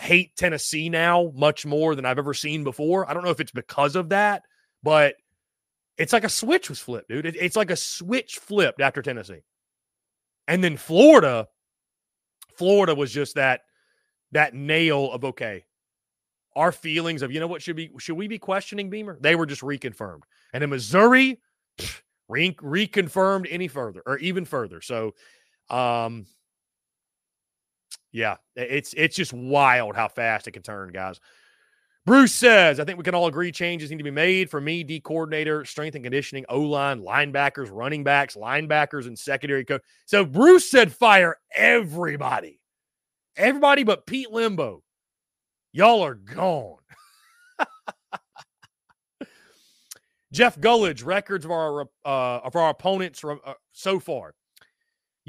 hate 0.00 0.36
Tennessee 0.36 0.88
now 0.88 1.32
much 1.34 1.66
more 1.66 1.94
than 1.94 2.06
I've 2.06 2.18
ever 2.18 2.32
seen 2.32 2.64
before. 2.64 3.08
I 3.08 3.12
don't 3.12 3.24
know 3.24 3.30
if 3.30 3.40
it's 3.40 3.52
because 3.52 3.96
of 3.96 4.10
that, 4.10 4.44
but 4.82 5.16
it's 5.98 6.12
like 6.12 6.24
a 6.24 6.30
switch 6.30 6.70
was 6.70 6.78
flipped, 6.78 7.08
dude. 7.08 7.26
It, 7.26 7.36
it's 7.36 7.56
like 7.56 7.70
a 7.70 7.76
switch 7.76 8.38
flipped 8.38 8.80
after 8.80 9.02
Tennessee. 9.02 9.42
And 10.48 10.64
then 10.64 10.76
Florida, 10.76 11.48
Florida 12.54 12.94
was 12.94 13.12
just 13.12 13.34
that 13.34 13.62
that 14.32 14.54
nail 14.54 15.10
of 15.12 15.24
okay. 15.24 15.64
Our 16.56 16.72
feelings 16.72 17.22
of 17.22 17.30
you 17.30 17.40
know 17.40 17.46
what 17.46 17.62
should 17.62 17.76
be 17.76 17.90
should 17.98 18.16
we 18.16 18.26
be 18.28 18.38
questioning 18.38 18.90
Beamer? 18.90 19.18
They 19.20 19.36
were 19.36 19.46
just 19.46 19.62
reconfirmed. 19.62 20.22
And 20.52 20.64
in 20.64 20.70
Missouri, 20.70 21.40
re- 22.28 22.54
reconfirmed 22.54 23.46
any 23.48 23.68
further 23.68 24.02
or 24.04 24.18
even 24.18 24.44
further. 24.44 24.80
So 24.80 25.14
um 25.68 26.26
yeah, 28.12 28.36
it's 28.56 28.92
it's 28.96 29.14
just 29.14 29.32
wild 29.32 29.94
how 29.94 30.08
fast 30.08 30.48
it 30.48 30.52
can 30.52 30.62
turn, 30.62 30.90
guys. 30.90 31.20
Bruce 32.06 32.34
says, 32.34 32.80
I 32.80 32.84
think 32.84 32.98
we 32.98 33.04
can 33.04 33.14
all 33.14 33.26
agree 33.26 33.52
changes 33.52 33.90
need 33.90 33.98
to 33.98 34.04
be 34.04 34.10
made. 34.10 34.50
For 34.50 34.60
me, 34.60 34.82
D 34.82 35.00
coordinator, 35.00 35.64
strength 35.64 35.94
and 35.94 36.02
conditioning, 36.02 36.44
O 36.48 36.60
line, 36.60 37.02
linebackers, 37.02 37.68
running 37.70 38.02
backs, 38.02 38.36
linebackers, 38.36 39.06
and 39.06 39.18
secondary 39.18 39.64
coach. 39.64 39.82
So 40.06 40.24
Bruce 40.24 40.68
said 40.70 40.92
fire 40.92 41.36
everybody. 41.54 42.58
Everybody 43.36 43.84
but 43.84 44.06
Pete 44.06 44.28
Lembo. 44.32 44.80
Y'all 45.72 46.02
are 46.04 46.14
gone. 46.14 46.76
Jeff 50.32 50.58
Gullidge, 50.60 51.04
records 51.04 51.44
of 51.44 51.50
our 51.50 51.82
uh, 52.04 52.38
of 52.44 52.54
our 52.54 52.70
opponents 52.70 53.24
uh, 53.24 53.36
so 53.72 53.98
far. 53.98 54.34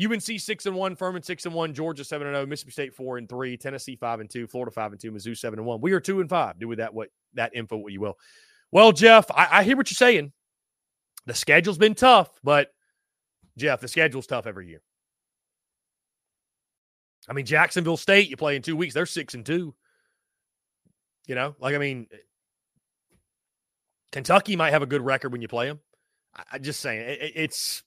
UNC 0.01 0.39
six 0.39 0.65
and 0.65 0.75
one, 0.75 0.95
Furman 0.95 1.23
six 1.23 1.45
and 1.45 1.53
one, 1.53 1.73
Georgia 1.73 2.03
seven 2.03 2.27
and 2.27 2.35
zero, 2.35 2.43
oh, 2.43 2.47
Mississippi 2.47 2.71
State 2.71 2.95
four 2.95 3.17
and 3.17 3.27
three, 3.27 3.57
Tennessee 3.57 3.95
five 3.95 4.19
and 4.19 4.29
two, 4.29 4.47
Florida 4.47 4.71
five 4.71 4.91
and 4.91 5.01
two, 5.01 5.11
Mizzou 5.11 5.37
seven 5.37 5.59
and 5.59 5.65
one. 5.65 5.81
We 5.81 5.91
are 5.93 5.99
two 5.99 6.21
and 6.21 6.29
five. 6.29 6.59
Do 6.59 6.67
with 6.67 6.77
that 6.77 6.93
what 6.93 7.09
that 7.33 7.55
info 7.55 7.77
what 7.77 7.91
you 7.91 7.99
will. 7.99 8.17
Well, 8.71 8.91
Jeff, 8.91 9.29
I, 9.31 9.59
I 9.59 9.63
hear 9.63 9.75
what 9.75 9.89
you're 9.91 9.95
saying. 9.95 10.31
The 11.25 11.33
schedule's 11.33 11.77
been 11.77 11.95
tough, 11.95 12.29
but 12.43 12.69
Jeff, 13.57 13.81
the 13.81 13.87
schedule's 13.87 14.27
tough 14.27 14.47
every 14.47 14.69
year. 14.69 14.81
I 17.29 17.33
mean, 17.33 17.45
Jacksonville 17.45 17.97
State, 17.97 18.29
you 18.29 18.37
play 18.37 18.55
in 18.55 18.61
two 18.61 18.75
weeks, 18.75 18.93
they're 18.93 19.05
six 19.05 19.33
and 19.33 19.45
two. 19.45 19.75
You 21.27 21.35
know, 21.35 21.55
like 21.59 21.75
I 21.75 21.77
mean, 21.77 22.07
Kentucky 24.11 24.55
might 24.55 24.71
have 24.71 24.81
a 24.81 24.87
good 24.87 25.01
record 25.01 25.31
when 25.31 25.41
you 25.41 25.47
play 25.47 25.67
them. 25.67 25.79
I, 26.35 26.43
I 26.53 26.57
just 26.57 26.79
saying, 26.79 27.01
it, 27.01 27.31
it's 27.35 27.83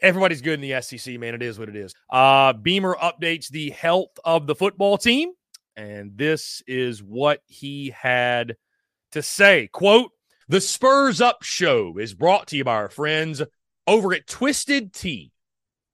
everybody's 0.00 0.42
good 0.42 0.60
in 0.62 0.68
the 0.68 0.80
SEC, 0.82 1.18
man. 1.18 1.34
It 1.34 1.42
is 1.42 1.58
what 1.58 1.68
it 1.68 1.76
is. 1.76 1.94
Uh, 2.10 2.52
Beamer 2.52 2.96
updates 3.00 3.48
the 3.48 3.70
health 3.70 4.18
of 4.24 4.46
the 4.46 4.54
football 4.54 4.98
team, 4.98 5.30
and 5.76 6.12
this 6.16 6.62
is 6.66 7.02
what 7.02 7.40
he 7.46 7.90
had 7.90 8.56
to 9.12 9.22
say. 9.22 9.68
Quote, 9.72 10.10
the 10.48 10.60
Spurs 10.60 11.20
Up 11.20 11.42
Show 11.42 11.96
is 11.98 12.14
brought 12.14 12.48
to 12.48 12.56
you 12.56 12.64
by 12.64 12.74
our 12.74 12.88
friends 12.88 13.42
over 13.86 14.12
at 14.12 14.26
Twisted 14.26 14.92
Tea. 14.92 15.32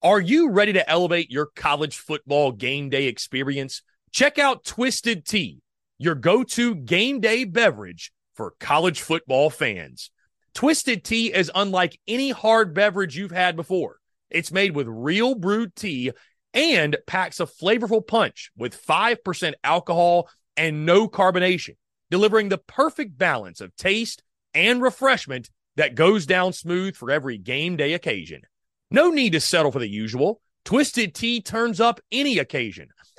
Are 0.03 0.20
you 0.20 0.51
ready 0.51 0.72
to 0.74 0.88
elevate 0.88 1.31
your 1.31 1.46
college 1.46 1.98
football 1.98 2.53
game 2.53 2.88
day 2.88 3.07
experience? 3.07 3.83
Check 4.12 4.38
out 4.38 4.64
Twisted 4.64 5.26
Tea, 5.26 5.60
your 5.98 6.14
go 6.14 6.42
to 6.42 6.74
game 6.74 7.20
day 7.20 7.44
beverage 7.44 8.12
for 8.34 8.54
college 8.58 9.02
football 9.02 9.50
fans. 9.50 10.10
Twisted 10.54 11.04
Tea 11.04 11.32
is 11.32 11.50
unlike 11.54 12.00
any 12.08 12.30
hard 12.30 12.74
beverage 12.74 13.16
you've 13.16 13.30
had 13.30 13.54
before. 13.54 13.98
It's 14.30 14.52
made 14.52 14.74
with 14.74 14.86
real 14.88 15.34
brewed 15.34 15.74
tea 15.74 16.12
and 16.54 16.96
packs 17.06 17.40
a 17.40 17.46
flavorful 17.46 18.06
punch 18.06 18.50
with 18.56 18.80
5% 18.86 19.54
alcohol 19.62 20.28
and 20.56 20.86
no 20.86 21.08
carbonation, 21.08 21.76
delivering 22.10 22.48
the 22.48 22.58
perfect 22.58 23.16
balance 23.16 23.60
of 23.60 23.76
taste 23.76 24.22
and 24.54 24.82
refreshment 24.82 25.50
that 25.76 25.94
goes 25.94 26.26
down 26.26 26.52
smooth 26.52 26.96
for 26.96 27.10
every 27.10 27.38
game 27.38 27.76
day 27.76 27.92
occasion. 27.92 28.42
No 28.90 29.10
need 29.10 29.32
to 29.32 29.40
settle 29.40 29.70
for 29.70 29.78
the 29.78 29.88
usual. 29.88 30.40
Twisted 30.64 31.14
Tea 31.14 31.40
turns 31.40 31.80
up 31.80 32.00
any 32.10 32.38
occasion, 32.38 32.88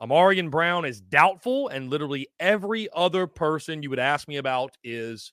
Ahmarean 0.00 0.50
Brown 0.50 0.84
is 0.84 1.00
doubtful, 1.00 1.68
and 1.68 1.90
literally 1.90 2.28
every 2.38 2.88
other 2.94 3.26
person 3.26 3.82
you 3.82 3.90
would 3.90 3.98
ask 3.98 4.28
me 4.28 4.36
about 4.36 4.76
is 4.84 5.32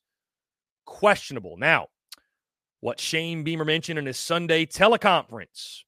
questionable. 0.86 1.58
Now, 1.58 1.88
what 2.80 3.00
Shane 3.00 3.44
Beamer 3.44 3.66
mentioned 3.66 4.00
in 4.00 4.06
his 4.06 4.18
Sunday 4.18 4.66
teleconference 4.66 5.84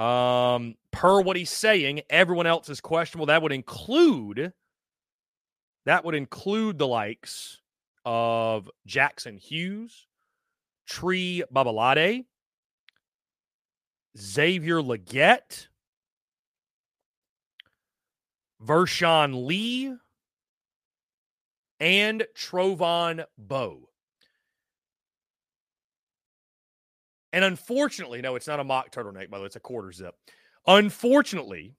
um, 0.00 0.76
per 0.90 1.20
what 1.20 1.36
he's 1.36 1.50
saying, 1.50 2.00
everyone 2.08 2.46
else 2.46 2.70
is 2.70 2.80
questionable. 2.80 3.26
That 3.26 3.42
would 3.42 3.52
include 3.52 4.52
that 5.86 6.04
would 6.04 6.14
include 6.14 6.78
the 6.78 6.86
likes 6.86 7.60
of 8.04 8.70
Jackson 8.86 9.36
Hughes, 9.36 10.06
Tree 10.86 11.42
Babalade, 11.54 12.24
Xavier 14.18 14.82
Legette, 14.82 15.68
Vershawn 18.64 19.46
Lee, 19.46 19.94
and 21.78 22.26
Trovon 22.36 23.24
Bow. 23.38 23.88
And 27.32 27.44
unfortunately, 27.44 28.20
no, 28.20 28.34
it's 28.34 28.46
not 28.46 28.60
a 28.60 28.64
mock 28.64 28.90
turtleneck, 28.90 29.30
by 29.30 29.38
the 29.38 29.42
way, 29.42 29.46
it's 29.46 29.56
a 29.56 29.60
quarter 29.60 29.92
zip. 29.92 30.14
Unfortunately, 30.66 31.74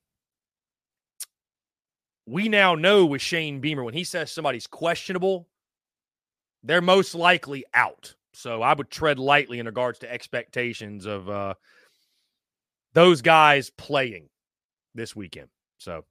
we 2.26 2.50
now 2.50 2.76
know 2.76 3.06
with 3.06 3.22
Shane 3.22 3.60
Beamer, 3.60 3.84
when 3.84 3.94
he 3.94 4.04
says 4.04 4.32
somebody's 4.32 4.68
questionable, 4.68 5.48
they're 6.64 6.82
most 6.82 7.14
likely 7.14 7.66
out. 7.74 8.16
So 8.34 8.62
I 8.62 8.74
would 8.74 8.90
tread 8.90 9.20
lightly 9.20 9.60
in 9.60 9.66
regards 9.66 10.00
to 10.00 10.12
expectations 10.12 11.06
of 11.06 11.30
uh, 11.30 11.56
those 12.94 13.22
guys 13.22 13.70
playing 13.70 14.30
this 14.96 15.16
weekend. 15.16 15.50
So, 15.78 16.06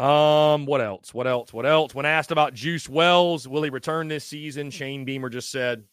um, 0.00 0.64
what 0.64 0.80
else? 0.80 1.12
What 1.12 1.26
else? 1.26 1.52
What 1.52 1.66
else? 1.66 1.94
When 1.94 2.06
asked 2.06 2.30
about 2.30 2.54
Juice 2.54 2.88
Wells, 2.88 3.46
will 3.46 3.62
he 3.62 3.70
return 3.70 4.08
this 4.08 4.24
season? 4.24 4.70
Shane 4.70 5.04
Beamer 5.04 5.28
just 5.28 5.50
said, 5.50 5.84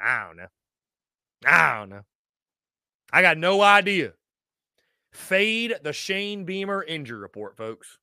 I 0.00 0.24
don't 0.24 0.36
know. 0.36 0.46
I 1.44 1.78
don't 1.78 1.88
know. 1.88 2.02
I 3.12 3.22
got 3.22 3.36
no 3.36 3.60
idea. 3.60 4.12
Fade 5.12 5.74
the 5.82 5.92
Shane 5.92 6.44
Beamer 6.44 6.84
injury 6.84 7.18
report, 7.18 7.56
folks. 7.56 7.98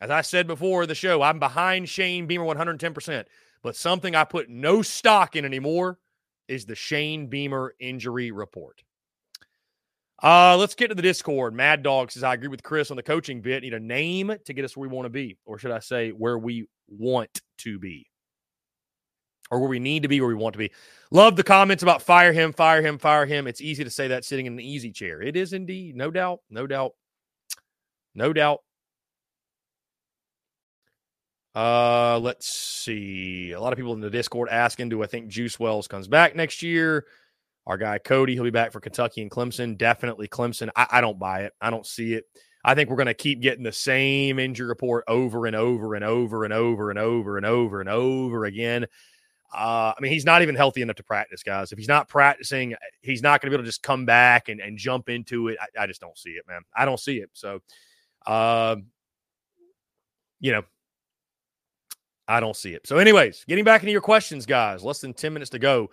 As 0.00 0.10
I 0.10 0.22
said 0.22 0.46
before 0.46 0.86
the 0.86 0.94
show, 0.94 1.20
I'm 1.20 1.38
behind 1.38 1.88
Shane 1.88 2.26
Beamer 2.26 2.44
110%. 2.44 3.24
But 3.62 3.76
something 3.76 4.16
I 4.16 4.24
put 4.24 4.48
no 4.48 4.80
stock 4.80 5.36
in 5.36 5.44
anymore 5.44 5.98
is 6.48 6.64
the 6.64 6.74
Shane 6.74 7.26
Beamer 7.26 7.74
injury 7.78 8.30
report. 8.30 8.82
Uh, 10.22 10.56
let's 10.56 10.74
get 10.74 10.88
to 10.88 10.94
the 10.94 11.02
Discord. 11.02 11.52
Mad 11.52 11.82
Dog 11.82 12.12
says, 12.12 12.22
I 12.22 12.34
agree 12.34 12.48
with 12.48 12.62
Chris 12.62 12.90
on 12.90 12.96
the 12.96 13.02
coaching 13.02 13.40
bit. 13.40 13.62
Need 13.62 13.74
a 13.74 13.80
name 13.80 14.32
to 14.44 14.52
get 14.52 14.64
us 14.64 14.76
where 14.76 14.88
we 14.88 14.94
want 14.94 15.06
to 15.06 15.10
be, 15.10 15.36
or 15.44 15.58
should 15.58 15.72
I 15.72 15.80
say 15.80 16.10
where 16.10 16.38
we 16.38 16.66
want 16.88 17.40
to 17.58 17.78
be? 17.78 18.06
or 19.52 19.58
where 19.58 19.68
we 19.68 19.78
need 19.78 20.02
to 20.02 20.08
be, 20.08 20.18
where 20.18 20.28
we 20.28 20.34
want 20.34 20.54
to 20.54 20.58
be. 20.58 20.72
Love 21.10 21.36
the 21.36 21.42
comments 21.42 21.82
about 21.82 22.00
fire 22.00 22.32
him, 22.32 22.54
fire 22.54 22.80
him, 22.80 22.96
fire 22.96 23.26
him. 23.26 23.46
It's 23.46 23.60
easy 23.60 23.84
to 23.84 23.90
say 23.90 24.08
that 24.08 24.24
sitting 24.24 24.46
in 24.46 24.54
an 24.54 24.60
easy 24.60 24.90
chair. 24.90 25.20
It 25.20 25.36
is 25.36 25.52
indeed, 25.52 25.94
no 25.94 26.10
doubt, 26.10 26.40
no 26.48 26.66
doubt, 26.66 26.92
no 28.14 28.32
doubt. 28.32 28.60
Uh, 31.54 32.18
let's 32.18 32.48
see. 32.48 33.52
A 33.52 33.60
lot 33.60 33.74
of 33.74 33.76
people 33.76 33.92
in 33.92 34.00
the 34.00 34.08
Discord 34.08 34.48
asking, 34.48 34.88
do 34.88 35.02
I 35.02 35.06
think 35.06 35.28
Juice 35.28 35.60
Wells 35.60 35.86
comes 35.86 36.08
back 36.08 36.34
next 36.34 36.62
year? 36.62 37.04
Our 37.66 37.78
guy 37.78 37.98
Cody, 37.98 38.34
he'll 38.34 38.44
be 38.44 38.50
back 38.50 38.72
for 38.72 38.80
Kentucky 38.80 39.22
and 39.22 39.30
Clemson. 39.30 39.78
Definitely 39.78 40.28
Clemson. 40.28 40.70
I, 40.74 40.86
I 40.90 41.00
don't 41.00 41.18
buy 41.18 41.42
it. 41.42 41.52
I 41.60 41.70
don't 41.70 41.86
see 41.86 42.14
it. 42.14 42.24
I 42.64 42.74
think 42.74 42.90
we're 42.90 42.96
going 42.96 43.06
to 43.06 43.14
keep 43.14 43.40
getting 43.40 43.64
the 43.64 43.72
same 43.72 44.38
injury 44.38 44.66
report 44.66 45.04
over 45.08 45.46
and 45.46 45.56
over 45.56 45.94
and 45.94 46.04
over 46.04 46.44
and 46.44 46.52
over 46.52 46.90
and 46.90 46.98
over 46.98 47.36
and 47.36 47.46
over 47.46 47.80
and 47.80 47.88
over 47.88 48.44
again. 48.44 48.86
Uh, 49.54 49.92
I 49.96 50.00
mean, 50.00 50.12
he's 50.12 50.24
not 50.24 50.42
even 50.42 50.54
healthy 50.54 50.80
enough 50.80 50.96
to 50.96 51.02
practice, 51.02 51.42
guys. 51.42 51.72
If 51.72 51.78
he's 51.78 51.88
not 51.88 52.08
practicing, 52.08 52.74
he's 53.02 53.20
not 53.20 53.40
going 53.40 53.48
to 53.48 53.50
be 53.50 53.54
able 53.56 53.64
to 53.64 53.68
just 53.68 53.82
come 53.82 54.06
back 54.06 54.48
and, 54.48 54.60
and 54.60 54.78
jump 54.78 55.08
into 55.08 55.48
it. 55.48 55.58
I, 55.60 55.82
I 55.82 55.86
just 55.86 56.00
don't 56.00 56.16
see 56.16 56.30
it, 56.30 56.44
man. 56.48 56.62
I 56.74 56.84
don't 56.84 56.98
see 56.98 57.18
it. 57.18 57.30
So, 57.32 57.60
uh, 58.26 58.76
you 60.40 60.52
know, 60.52 60.62
I 62.26 62.40
don't 62.40 62.56
see 62.56 62.72
it. 62.72 62.86
So, 62.86 62.96
anyways, 62.96 63.44
getting 63.46 63.64
back 63.64 63.82
into 63.82 63.92
your 63.92 64.00
questions, 64.00 64.46
guys. 64.46 64.82
Less 64.82 65.00
than 65.00 65.12
ten 65.12 65.34
minutes 65.34 65.50
to 65.50 65.58
go. 65.58 65.90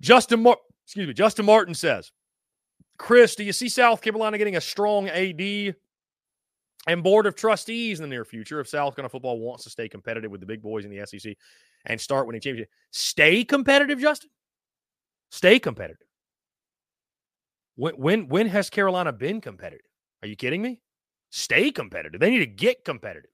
Justin, 0.00 0.42
Mar- 0.42 0.58
excuse 0.88 1.06
me, 1.06 1.14
Justin 1.14 1.46
Martin 1.46 1.74
says, 1.74 2.10
Chris, 2.98 3.36
do 3.36 3.44
you 3.44 3.52
see 3.52 3.68
South 3.68 4.00
Carolina 4.00 4.38
getting 4.38 4.56
a 4.56 4.60
strong 4.60 5.08
AD 5.08 5.74
and 6.86 7.02
board 7.02 7.26
of 7.26 7.36
trustees 7.36 8.00
in 8.00 8.02
the 8.02 8.08
near 8.08 8.24
future 8.24 8.58
if 8.58 8.68
South 8.68 8.96
Carolina 8.96 9.10
football 9.10 9.38
wants 9.38 9.64
to 9.64 9.70
stay 9.70 9.88
competitive 9.88 10.30
with 10.30 10.40
the 10.40 10.46
big 10.46 10.62
boys 10.62 10.84
in 10.84 10.90
the 10.90 11.06
SEC? 11.06 11.36
and 11.86 12.00
start 12.00 12.26
winning 12.26 12.40
championships. 12.40 12.74
Stay 12.90 13.44
competitive, 13.44 14.00
Justin. 14.00 14.30
Stay 15.30 15.58
competitive. 15.58 16.06
When 17.76 17.94
when 17.94 18.28
when 18.28 18.48
has 18.48 18.70
Carolina 18.70 19.12
been 19.12 19.40
competitive? 19.40 19.86
Are 20.22 20.28
you 20.28 20.36
kidding 20.36 20.62
me? 20.62 20.80
Stay 21.30 21.70
competitive. 21.70 22.20
They 22.20 22.30
need 22.30 22.38
to 22.40 22.46
get 22.46 22.84
competitive. 22.84 23.30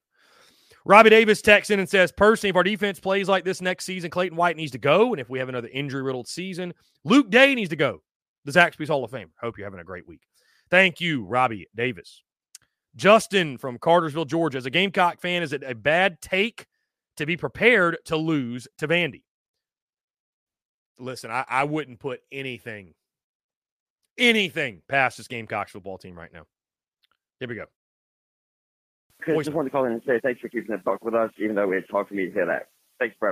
Robbie 0.85 1.09
Davis 1.09 1.41
texts 1.41 1.71
in 1.71 1.79
and 1.79 1.89
says, 1.89 2.11
personally, 2.11 2.51
if 2.51 2.55
our 2.55 2.63
defense 2.63 2.99
plays 2.99 3.27
like 3.27 3.43
this 3.43 3.61
next 3.61 3.85
season, 3.85 4.11
Clayton 4.11 4.37
White 4.37 4.55
needs 4.55 4.71
to 4.73 4.77
go. 4.77 5.13
And 5.13 5.19
if 5.19 5.29
we 5.29 5.39
have 5.39 5.49
another 5.49 5.69
injury 5.73 6.03
riddled 6.03 6.27
season, 6.27 6.73
Luke 7.03 7.31
Day 7.31 7.55
needs 7.55 7.71
to 7.71 7.75
go. 7.75 8.01
The 8.45 8.51
Zaxby's 8.51 8.89
Hall 8.89 9.03
of 9.03 9.11
Fame. 9.11 9.31
Hope 9.41 9.57
you're 9.57 9.65
having 9.65 9.79
a 9.79 9.83
great 9.83 10.07
week. 10.07 10.21
Thank 10.69 11.01
you, 11.01 11.25
Robbie 11.25 11.67
Davis. 11.75 12.21
Justin 12.95 13.57
from 13.57 13.79
Cartersville, 13.79 14.25
Georgia. 14.25 14.59
As 14.59 14.67
a 14.67 14.69
Gamecock 14.69 15.19
fan, 15.19 15.41
is 15.41 15.53
it 15.53 15.63
a 15.63 15.73
bad 15.73 16.21
take 16.21 16.67
to 17.17 17.25
be 17.25 17.37
prepared 17.37 17.97
to 18.05 18.17
lose 18.17 18.67
to 18.77 18.87
Vandy. 18.87 19.23
Listen, 20.99 21.31
I, 21.31 21.45
I 21.47 21.63
wouldn't 21.65 21.99
put 21.99 22.21
anything, 22.31 22.93
anything 24.17 24.81
past 24.87 25.17
this 25.17 25.27
Gamecocks 25.27 25.71
football 25.71 25.97
team 25.97 26.17
right 26.17 26.31
now. 26.31 26.43
Here 27.39 27.49
we 27.49 27.55
go. 27.55 27.65
Chris, 29.25 29.45
just 29.45 29.55
wanted 29.55 29.69
to 29.69 29.71
call 29.71 29.85
in 29.85 29.93
and 29.93 30.01
say 30.05 30.19
thanks 30.21 30.39
for 30.39 30.49
keeping 30.49 30.71
the 30.71 30.77
buck 30.77 31.03
with 31.03 31.15
us, 31.15 31.31
even 31.39 31.55
though 31.55 31.71
it's 31.71 31.89
hard 31.89 32.07
for 32.07 32.13
me 32.13 32.27
to 32.27 32.31
hear 32.31 32.45
that. 32.45 32.67
Thanks, 32.99 33.15
bye. 33.19 33.31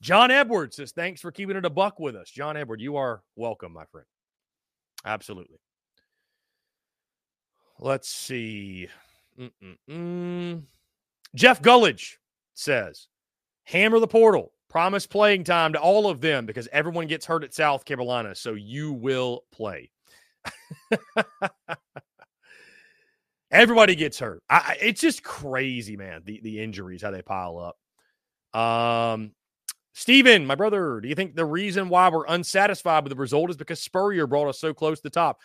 John 0.00 0.30
Edwards 0.30 0.76
says, 0.76 0.92
thanks 0.92 1.20
for 1.20 1.30
keeping 1.32 1.56
it 1.56 1.64
a 1.64 1.70
buck 1.70 1.98
with 1.98 2.14
us. 2.16 2.30
John 2.30 2.56
Edward, 2.56 2.80
you 2.80 2.96
are 2.96 3.22
welcome, 3.36 3.72
my 3.72 3.84
friend. 3.86 4.06
Absolutely. 5.04 5.58
Let's 7.78 8.08
see. 8.08 8.88
Mm-mm-mm. 9.38 10.62
Jeff 11.34 11.60
Gullidge 11.60 12.16
says, 12.54 13.08
hammer 13.64 13.98
the 13.98 14.06
portal. 14.06 14.52
Promise 14.68 15.06
playing 15.06 15.44
time 15.44 15.72
to 15.74 15.80
all 15.80 16.08
of 16.08 16.20
them 16.20 16.46
because 16.46 16.68
everyone 16.72 17.06
gets 17.06 17.26
hurt 17.26 17.44
at 17.44 17.52
South 17.52 17.84
Carolina. 17.84 18.34
So 18.34 18.54
you 18.54 18.92
will 18.92 19.42
play. 19.52 19.90
Everybody 23.52 23.94
gets 23.94 24.18
hurt. 24.18 24.42
I, 24.48 24.76
it's 24.80 25.00
just 25.00 25.22
crazy, 25.22 25.96
man. 25.96 26.22
The 26.24 26.40
the 26.42 26.60
injuries, 26.60 27.02
how 27.02 27.10
they 27.10 27.22
pile 27.22 27.58
up. 28.54 28.58
Um, 28.58 29.32
Steven, 29.92 30.46
my 30.46 30.54
brother, 30.54 31.00
do 31.00 31.08
you 31.08 31.14
think 31.14 31.36
the 31.36 31.44
reason 31.44 31.88
why 31.90 32.08
we're 32.08 32.26
unsatisfied 32.26 33.04
with 33.04 33.12
the 33.12 33.20
result 33.20 33.50
is 33.50 33.56
because 33.56 33.80
Spurrier 33.80 34.26
brought 34.26 34.48
us 34.48 34.58
so 34.58 34.72
close 34.72 34.98
to 34.98 35.02
the 35.04 35.10
top? 35.10 35.40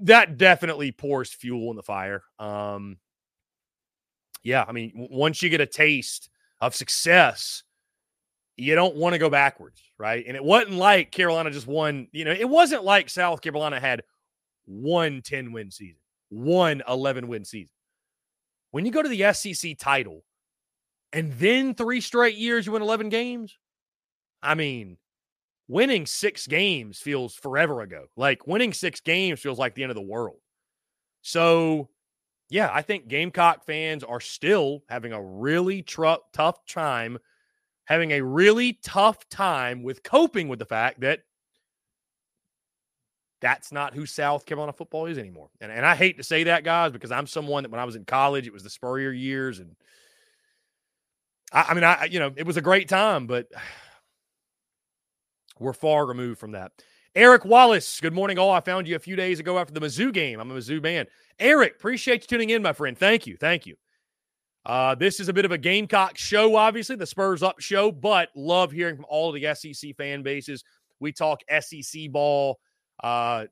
That 0.00 0.38
definitely 0.38 0.92
pours 0.92 1.32
fuel 1.32 1.70
in 1.70 1.76
the 1.76 1.82
fire. 1.82 2.22
Um, 2.38 2.98
yeah, 4.44 4.64
I 4.66 4.72
mean, 4.72 4.92
once 4.94 5.42
you 5.42 5.48
get 5.48 5.60
a 5.60 5.66
taste 5.66 6.30
of 6.60 6.74
success, 6.74 7.64
you 8.56 8.74
don't 8.76 8.94
want 8.94 9.14
to 9.14 9.18
go 9.18 9.28
backwards, 9.28 9.82
right? 9.98 10.24
And 10.26 10.36
it 10.36 10.44
wasn't 10.44 10.74
like 10.74 11.10
Carolina 11.10 11.50
just 11.50 11.66
won, 11.66 12.08
you 12.12 12.24
know, 12.24 12.30
it 12.32 12.48
wasn't 12.48 12.84
like 12.84 13.10
South 13.10 13.40
Carolina 13.40 13.80
had 13.80 14.02
one 14.66 15.22
10 15.22 15.52
win 15.52 15.70
season, 15.70 16.00
one 16.28 16.82
11 16.88 17.28
win 17.28 17.44
season. 17.44 17.70
When 18.70 18.84
you 18.84 18.92
go 18.92 19.02
to 19.02 19.08
the 19.08 19.32
SEC 19.32 19.78
title 19.78 20.24
and 21.12 21.32
then 21.34 21.74
three 21.74 22.00
straight 22.00 22.36
years 22.36 22.66
you 22.66 22.72
win 22.72 22.82
11 22.82 23.08
games, 23.08 23.56
I 24.42 24.54
mean, 24.54 24.98
winning 25.68 26.06
six 26.06 26.46
games 26.46 26.98
feels 26.98 27.34
forever 27.34 27.82
ago. 27.82 28.06
Like 28.16 28.46
winning 28.46 28.72
six 28.72 29.00
games 29.00 29.40
feels 29.40 29.58
like 29.58 29.74
the 29.74 29.82
end 29.82 29.90
of 29.90 29.96
the 29.96 30.02
world. 30.02 30.38
So, 31.22 31.88
yeah, 32.50 32.70
I 32.72 32.82
think 32.82 33.08
Gamecock 33.08 33.64
fans 33.64 34.04
are 34.04 34.20
still 34.20 34.82
having 34.88 35.12
a 35.12 35.22
really 35.22 35.82
tr- 35.82 36.22
tough 36.32 36.66
time, 36.66 37.18
having 37.86 38.12
a 38.12 38.20
really 38.20 38.78
tough 38.82 39.26
time 39.28 39.82
with 39.82 40.02
coping 40.02 40.48
with 40.48 40.58
the 40.58 40.66
fact 40.66 41.00
that 41.00 41.20
that's 43.40 43.72
not 43.72 43.94
who 43.94 44.06
South 44.06 44.46
Carolina 44.46 44.72
football 44.72 45.06
is 45.06 45.18
anymore. 45.18 45.50
And, 45.60 45.70
and 45.70 45.84
I 45.84 45.94
hate 45.94 46.16
to 46.16 46.22
say 46.22 46.44
that, 46.44 46.64
guys, 46.64 46.92
because 46.92 47.12
I'm 47.12 47.26
someone 47.26 47.62
that 47.64 47.70
when 47.70 47.80
I 47.80 47.84
was 47.84 47.96
in 47.96 48.04
college, 48.04 48.46
it 48.46 48.52
was 48.52 48.62
the 48.62 48.70
Spurrier 48.70 49.12
years. 49.12 49.58
And 49.58 49.76
I, 51.52 51.66
I 51.68 51.74
mean, 51.74 51.84
I, 51.84 52.04
you 52.04 52.18
know, 52.18 52.32
it 52.36 52.46
was 52.46 52.56
a 52.56 52.62
great 52.62 52.88
time, 52.88 53.26
but 53.26 53.48
we're 55.58 55.72
far 55.72 56.06
removed 56.06 56.40
from 56.40 56.52
that. 56.52 56.72
Eric 57.14 57.44
Wallace, 57.44 58.00
good 58.00 58.12
morning, 58.12 58.38
all. 58.38 58.50
I 58.50 58.60
found 58.60 58.88
you 58.88 58.96
a 58.96 59.00
few 59.00 59.14
days 59.14 59.38
ago 59.38 59.58
after 59.58 59.72
the 59.72 59.80
Mizzou 59.80 60.12
game. 60.12 60.40
I'm 60.40 60.50
a 60.50 60.54
Mizzou 60.54 60.82
man. 60.82 61.06
Eric, 61.38 61.74
appreciate 61.76 62.22
you 62.22 62.26
tuning 62.26 62.50
in, 62.50 62.60
my 62.60 62.72
friend. 62.72 62.98
Thank 62.98 63.26
you. 63.26 63.36
Thank 63.36 63.66
you. 63.66 63.76
Uh, 64.66 64.94
this 64.94 65.20
is 65.20 65.28
a 65.28 65.32
bit 65.32 65.44
of 65.44 65.52
a 65.52 65.58
Gamecock 65.58 66.16
show, 66.16 66.56
obviously, 66.56 66.96
the 66.96 67.06
Spurs 67.06 67.42
Up 67.42 67.60
show, 67.60 67.92
but 67.92 68.30
love 68.34 68.72
hearing 68.72 68.96
from 68.96 69.04
all 69.08 69.28
of 69.28 69.40
the 69.40 69.54
SEC 69.54 69.94
fan 69.96 70.22
bases. 70.22 70.64
We 71.00 71.12
talk 71.12 71.40
SEC 71.60 72.10
ball 72.10 72.58
uh, 73.04 73.44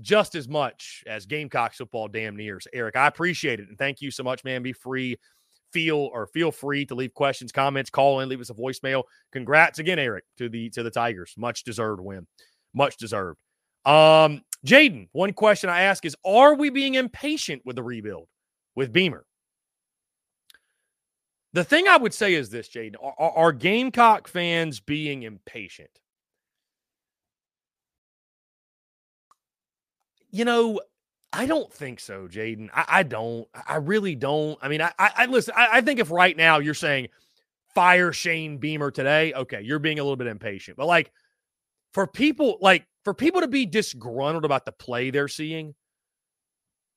just 0.00 0.36
as 0.36 0.48
much 0.48 1.02
as 1.06 1.26
Gamecock 1.26 1.74
football, 1.74 2.08
damn 2.08 2.36
near. 2.36 2.60
Eric, 2.72 2.96
I 2.96 3.08
appreciate 3.08 3.58
it. 3.58 3.68
And 3.68 3.76
thank 3.76 4.00
you 4.00 4.10
so 4.10 4.22
much, 4.22 4.44
man. 4.44 4.62
Be 4.62 4.72
free 4.72 5.16
feel 5.72 6.08
or 6.12 6.28
feel 6.28 6.52
free 6.52 6.86
to 6.86 6.94
leave 6.94 7.12
questions, 7.12 7.50
comments, 7.50 7.90
call 7.90 8.20
in, 8.20 8.28
leave 8.28 8.40
us 8.40 8.50
a 8.50 8.54
voicemail. 8.54 9.02
Congrats 9.32 9.80
again, 9.80 9.98
Eric, 9.98 10.24
to 10.38 10.48
the 10.48 10.70
to 10.70 10.84
the 10.84 10.90
Tigers. 10.90 11.34
Much 11.36 11.64
deserved 11.64 12.00
win. 12.00 12.26
Much 12.72 12.96
deserved. 12.96 13.40
Um, 13.84 14.42
Jaden, 14.64 15.08
one 15.12 15.32
question 15.32 15.68
I 15.68 15.82
ask 15.82 16.04
is 16.04 16.16
are 16.24 16.54
we 16.54 16.70
being 16.70 16.94
impatient 16.94 17.62
with 17.64 17.74
the 17.74 17.82
rebuild 17.82 18.28
with 18.76 18.92
Beamer? 18.92 19.26
The 21.52 21.64
thing 21.64 21.88
I 21.88 21.96
would 21.96 22.14
say 22.14 22.34
is 22.34 22.50
this, 22.50 22.68
Jaden, 22.68 22.94
are, 23.00 23.30
are 23.30 23.52
Gamecock 23.52 24.28
fans 24.28 24.78
being 24.78 25.24
impatient? 25.24 25.90
You 30.34 30.44
know, 30.44 30.80
I 31.32 31.46
don't 31.46 31.72
think 31.72 32.00
so, 32.00 32.26
Jaden. 32.26 32.68
I, 32.74 32.84
I, 32.88 33.02
don't. 33.04 33.46
I 33.68 33.76
really 33.76 34.16
don't. 34.16 34.58
I 34.60 34.66
mean, 34.66 34.82
I, 34.82 34.92
I, 34.98 35.10
I 35.16 35.26
listen. 35.26 35.54
I, 35.56 35.68
I, 35.74 35.80
think 35.80 36.00
if 36.00 36.10
right 36.10 36.36
now 36.36 36.58
you're 36.58 36.74
saying 36.74 37.06
fire 37.72 38.12
Shane 38.12 38.58
Beamer 38.58 38.90
today, 38.90 39.32
okay, 39.32 39.62
you're 39.62 39.78
being 39.78 40.00
a 40.00 40.02
little 40.02 40.16
bit 40.16 40.26
impatient. 40.26 40.76
But 40.76 40.86
like 40.86 41.12
for 41.92 42.08
people, 42.08 42.58
like 42.60 42.84
for 43.04 43.14
people 43.14 43.42
to 43.42 43.46
be 43.46 43.64
disgruntled 43.64 44.44
about 44.44 44.64
the 44.64 44.72
play 44.72 45.10
they're 45.10 45.28
seeing, 45.28 45.76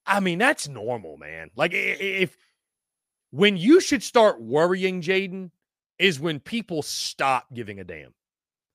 I 0.07 0.19
mean, 0.19 0.39
that's 0.39 0.67
normal, 0.67 1.17
man. 1.17 1.51
Like 1.55 1.73
if 1.73 2.35
when 3.29 3.55
you 3.55 3.79
should 3.79 4.01
start 4.01 4.41
worrying, 4.41 4.99
Jaden, 5.03 5.51
is 5.99 6.19
when 6.19 6.39
people 6.39 6.81
stop 6.81 7.45
giving 7.53 7.79
a 7.79 7.83
damn. 7.83 8.15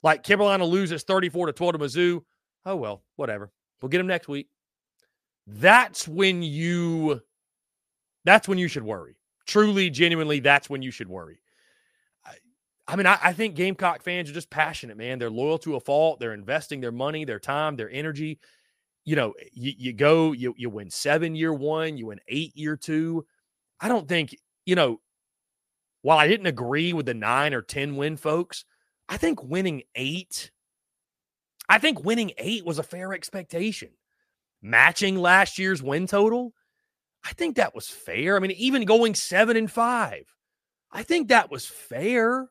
Like 0.05 0.23
Carolina 0.23 0.65
loses 0.65 1.03
34 1.03 1.47
to 1.47 1.53
12 1.53 1.73
to 1.73 1.79
Mizzou. 1.81 2.23
Oh 2.65 2.77
well, 2.77 3.03
whatever. 3.17 3.51
We'll 3.83 3.91
get 3.91 3.99
them 3.99 4.07
next 4.07 4.29
week 4.29 4.49
that's 5.47 6.07
when 6.07 6.43
you 6.43 7.21
that's 8.25 8.47
when 8.47 8.59
you 8.59 8.69
should 8.69 8.85
worry. 8.85 9.17
Truly, 9.47 9.91
genuinely, 9.91 10.41
that's 10.41 10.71
when 10.71 10.83
you 10.83 10.91
should 10.91 11.09
worry. 11.09 11.41
I, 12.25 12.35
I 12.87 12.97
mean, 12.97 13.07
I, 13.07 13.19
I, 13.21 13.33
think 13.33 13.57
Gamecock 13.57 14.03
fans 14.03 14.31
are 14.31 14.35
just 14.35 14.51
passionate, 14.51 14.97
man. 14.97 15.19
They're 15.19 15.31
loyal 15.31 15.59
to 15.59 15.75
a 15.75 15.81
fault. 15.81 16.21
They're 16.21 16.33
investing 16.33 16.81
their 16.81 16.93
money, 16.93 17.25
their 17.25 17.41
time, 17.41 17.75
their 17.75 17.91
energy. 17.91 18.39
You 19.05 19.17
know, 19.17 19.35
you, 19.53 19.73
you 19.77 19.93
go, 19.93 20.31
you, 20.31 20.55
you 20.57 20.71
win 20.71 20.91
seven 20.91 21.35
year 21.35 21.53
one, 21.53 21.97
you 21.97 22.07
win 22.07 22.21
eight 22.29 22.57
year 22.57 22.77
two. 22.77 23.27
I 23.81 23.89
don't 23.89 24.07
think, 24.07 24.37
you 24.65 24.77
know, 24.77 25.01
while 26.03 26.19
I 26.19 26.29
didn't 26.29 26.47
agree 26.47 26.93
with 26.93 27.07
the 27.07 27.15
nine 27.15 27.53
or 27.53 27.63
10 27.63 27.97
win 27.97 28.17
folks, 28.17 28.65
I 29.09 29.17
think 29.17 29.43
winning 29.43 29.83
eight, 29.97 30.53
I 31.73 31.79
think 31.79 32.05
winning 32.05 32.33
eight 32.37 32.67
was 32.67 32.79
a 32.79 32.83
fair 32.83 33.15
expectation 33.15 33.89
matching 34.61 35.17
last 35.17 35.59
year's 35.59 35.83
win 35.83 36.07
total, 36.07 36.53
I 37.25 37.33
think 37.33 37.57
that 37.57 37.75
was 37.75 37.89
fair. 37.89 38.37
I 38.37 38.41
mean, 38.41 38.51
even 38.51 38.85
going 38.85 39.15
seven 39.15 39.57
and 39.57 39.73
five, 39.73 40.27
I 40.91 41.03
think 41.03 41.29
that 41.29 41.51
was 41.51 41.65
fair. 41.65 42.51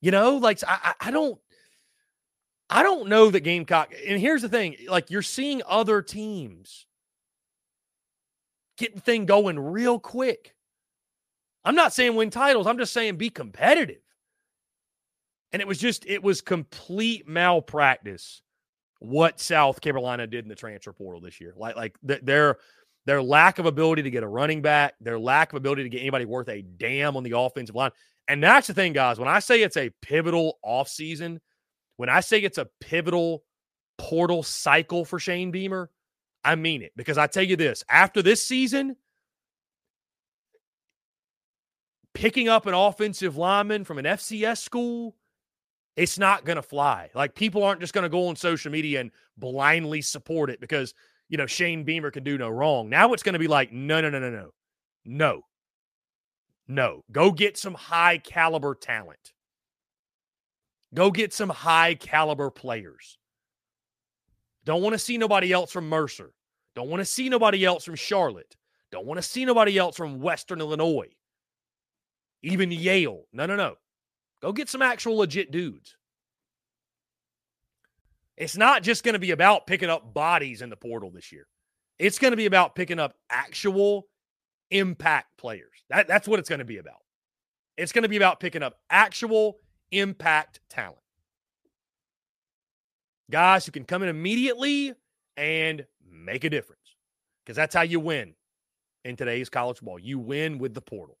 You 0.00 0.10
know, 0.10 0.38
like 0.38 0.58
I, 0.66 0.94
I 1.00 1.12
don't, 1.12 1.38
I 2.68 2.82
don't 2.82 3.08
know 3.08 3.30
that 3.30 3.40
Gamecock. 3.42 3.94
And 4.04 4.20
here's 4.20 4.42
the 4.42 4.48
thing: 4.48 4.74
like 4.88 5.08
you're 5.08 5.22
seeing 5.22 5.62
other 5.64 6.02
teams 6.02 6.84
get 8.76 8.92
the 8.92 9.00
thing 9.00 9.26
going 9.26 9.56
real 9.56 10.00
quick. 10.00 10.56
I'm 11.64 11.76
not 11.76 11.92
saying 11.92 12.16
win 12.16 12.30
titles. 12.30 12.66
I'm 12.66 12.78
just 12.78 12.92
saying 12.92 13.18
be 13.18 13.30
competitive. 13.30 14.02
And 15.56 15.62
it 15.62 15.66
was 15.66 15.78
just, 15.78 16.04
it 16.04 16.22
was 16.22 16.42
complete 16.42 17.26
malpractice 17.26 18.42
what 18.98 19.40
South 19.40 19.80
Carolina 19.80 20.26
did 20.26 20.44
in 20.44 20.50
the 20.50 20.54
transfer 20.54 20.92
portal 20.92 21.18
this 21.18 21.40
year. 21.40 21.54
Like 21.56 21.76
like 21.76 21.96
their 22.02 22.58
their 23.06 23.22
lack 23.22 23.58
of 23.58 23.64
ability 23.64 24.02
to 24.02 24.10
get 24.10 24.22
a 24.22 24.28
running 24.28 24.60
back, 24.60 24.96
their 25.00 25.18
lack 25.18 25.54
of 25.54 25.56
ability 25.56 25.84
to 25.84 25.88
get 25.88 26.02
anybody 26.02 26.26
worth 26.26 26.50
a 26.50 26.60
damn 26.60 27.16
on 27.16 27.22
the 27.22 27.38
offensive 27.38 27.74
line. 27.74 27.90
And 28.28 28.42
that's 28.42 28.66
the 28.66 28.74
thing, 28.74 28.92
guys. 28.92 29.18
When 29.18 29.28
I 29.28 29.38
say 29.38 29.62
it's 29.62 29.78
a 29.78 29.88
pivotal 30.02 30.58
offseason, 30.62 31.38
when 31.96 32.10
I 32.10 32.20
say 32.20 32.40
it's 32.40 32.58
a 32.58 32.68
pivotal 32.82 33.42
portal 33.96 34.42
cycle 34.42 35.06
for 35.06 35.18
Shane 35.18 35.52
Beamer, 35.52 35.88
I 36.44 36.56
mean 36.56 36.82
it. 36.82 36.92
Because 36.96 37.16
I 37.16 37.28
tell 37.28 37.44
you 37.44 37.56
this, 37.56 37.82
after 37.88 38.20
this 38.20 38.44
season, 38.44 38.94
picking 42.12 42.50
up 42.50 42.66
an 42.66 42.74
offensive 42.74 43.38
lineman 43.38 43.84
from 43.84 43.96
an 43.96 44.04
FCS 44.04 44.58
school 44.58 45.16
it's 45.96 46.18
not 46.18 46.44
going 46.44 46.56
to 46.56 46.62
fly. 46.62 47.10
Like 47.14 47.34
people 47.34 47.62
aren't 47.64 47.80
just 47.80 47.94
going 47.94 48.02
to 48.02 48.08
go 48.08 48.28
on 48.28 48.36
social 48.36 48.70
media 48.70 49.00
and 49.00 49.10
blindly 49.36 50.02
support 50.02 50.50
it 50.50 50.60
because, 50.60 50.94
you 51.28 51.38
know, 51.38 51.46
Shane 51.46 51.84
Beamer 51.84 52.10
can 52.10 52.22
do 52.22 52.38
no 52.38 52.48
wrong. 52.48 52.88
Now 52.88 53.12
it's 53.12 53.22
going 53.22 53.32
to 53.32 53.38
be 53.38 53.48
like, 53.48 53.72
no, 53.72 54.00
no, 54.00 54.10
no, 54.10 54.18
no, 54.18 54.30
no. 54.30 54.50
No. 55.04 55.42
No. 56.68 57.04
Go 57.10 57.32
get 57.32 57.56
some 57.56 57.74
high 57.74 58.18
caliber 58.18 58.74
talent. 58.74 59.32
Go 60.94 61.10
get 61.10 61.32
some 61.32 61.48
high 61.48 61.94
caliber 61.94 62.50
players. 62.50 63.18
Don't 64.64 64.82
want 64.82 64.94
to 64.94 64.98
see 64.98 65.16
nobody 65.16 65.52
else 65.52 65.72
from 65.72 65.88
Mercer. 65.88 66.32
Don't 66.74 66.90
want 66.90 67.00
to 67.00 67.04
see 67.04 67.28
nobody 67.28 67.64
else 67.64 67.84
from 67.84 67.94
Charlotte. 67.94 68.56
Don't 68.92 69.06
want 69.06 69.18
to 69.18 69.22
see 69.22 69.44
nobody 69.44 69.78
else 69.78 69.96
from 69.96 70.20
Western 70.20 70.60
Illinois. 70.60 71.08
Even 72.42 72.70
Yale. 72.70 73.24
No, 73.32 73.46
no, 73.46 73.56
no. 73.56 73.76
Go 74.42 74.52
get 74.52 74.68
some 74.68 74.82
actual 74.82 75.16
legit 75.16 75.50
dudes. 75.50 75.96
It's 78.36 78.56
not 78.56 78.82
just 78.82 79.02
going 79.02 79.14
to 79.14 79.18
be 79.18 79.30
about 79.30 79.66
picking 79.66 79.88
up 79.88 80.12
bodies 80.12 80.60
in 80.60 80.68
the 80.68 80.76
portal 80.76 81.10
this 81.10 81.32
year. 81.32 81.46
It's 81.98 82.18
going 82.18 82.32
to 82.32 82.36
be 82.36 82.46
about 82.46 82.74
picking 82.74 82.98
up 82.98 83.14
actual 83.30 84.08
impact 84.70 85.38
players. 85.38 85.84
That, 85.88 86.06
that's 86.06 86.28
what 86.28 86.38
it's 86.38 86.48
going 86.48 86.58
to 86.58 86.66
be 86.66 86.76
about. 86.76 87.00
It's 87.78 87.92
going 87.92 88.02
to 88.02 88.08
be 88.08 88.16
about 88.16 88.40
picking 88.40 88.62
up 88.62 88.78
actual 88.90 89.58
impact 89.90 90.60
talent. 90.68 90.98
Guys 93.30 93.64
who 93.64 93.72
can 93.72 93.84
come 93.84 94.02
in 94.02 94.08
immediately 94.08 94.94
and 95.36 95.86
make 96.08 96.44
a 96.44 96.50
difference 96.50 96.80
because 97.44 97.56
that's 97.56 97.74
how 97.74 97.82
you 97.82 98.00
win 98.00 98.34
in 99.04 99.16
today's 99.16 99.48
college 99.48 99.80
ball. 99.80 99.98
You 99.98 100.18
win 100.18 100.58
with 100.58 100.74
the 100.74 100.80
portal. 100.80 101.18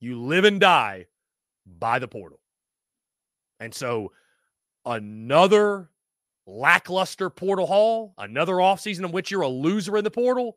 You 0.00 0.20
live 0.20 0.44
and 0.44 0.60
die 0.60 1.06
by 1.66 1.98
the 1.98 2.08
portal. 2.08 2.40
And 3.60 3.74
so 3.74 4.12
another 4.84 5.90
lackluster 6.46 7.28
portal 7.30 7.66
haul, 7.66 8.14
another 8.18 8.54
offseason 8.54 9.04
in 9.04 9.12
which 9.12 9.30
you're 9.30 9.42
a 9.42 9.48
loser 9.48 9.96
in 9.96 10.04
the 10.04 10.10
portal, 10.10 10.56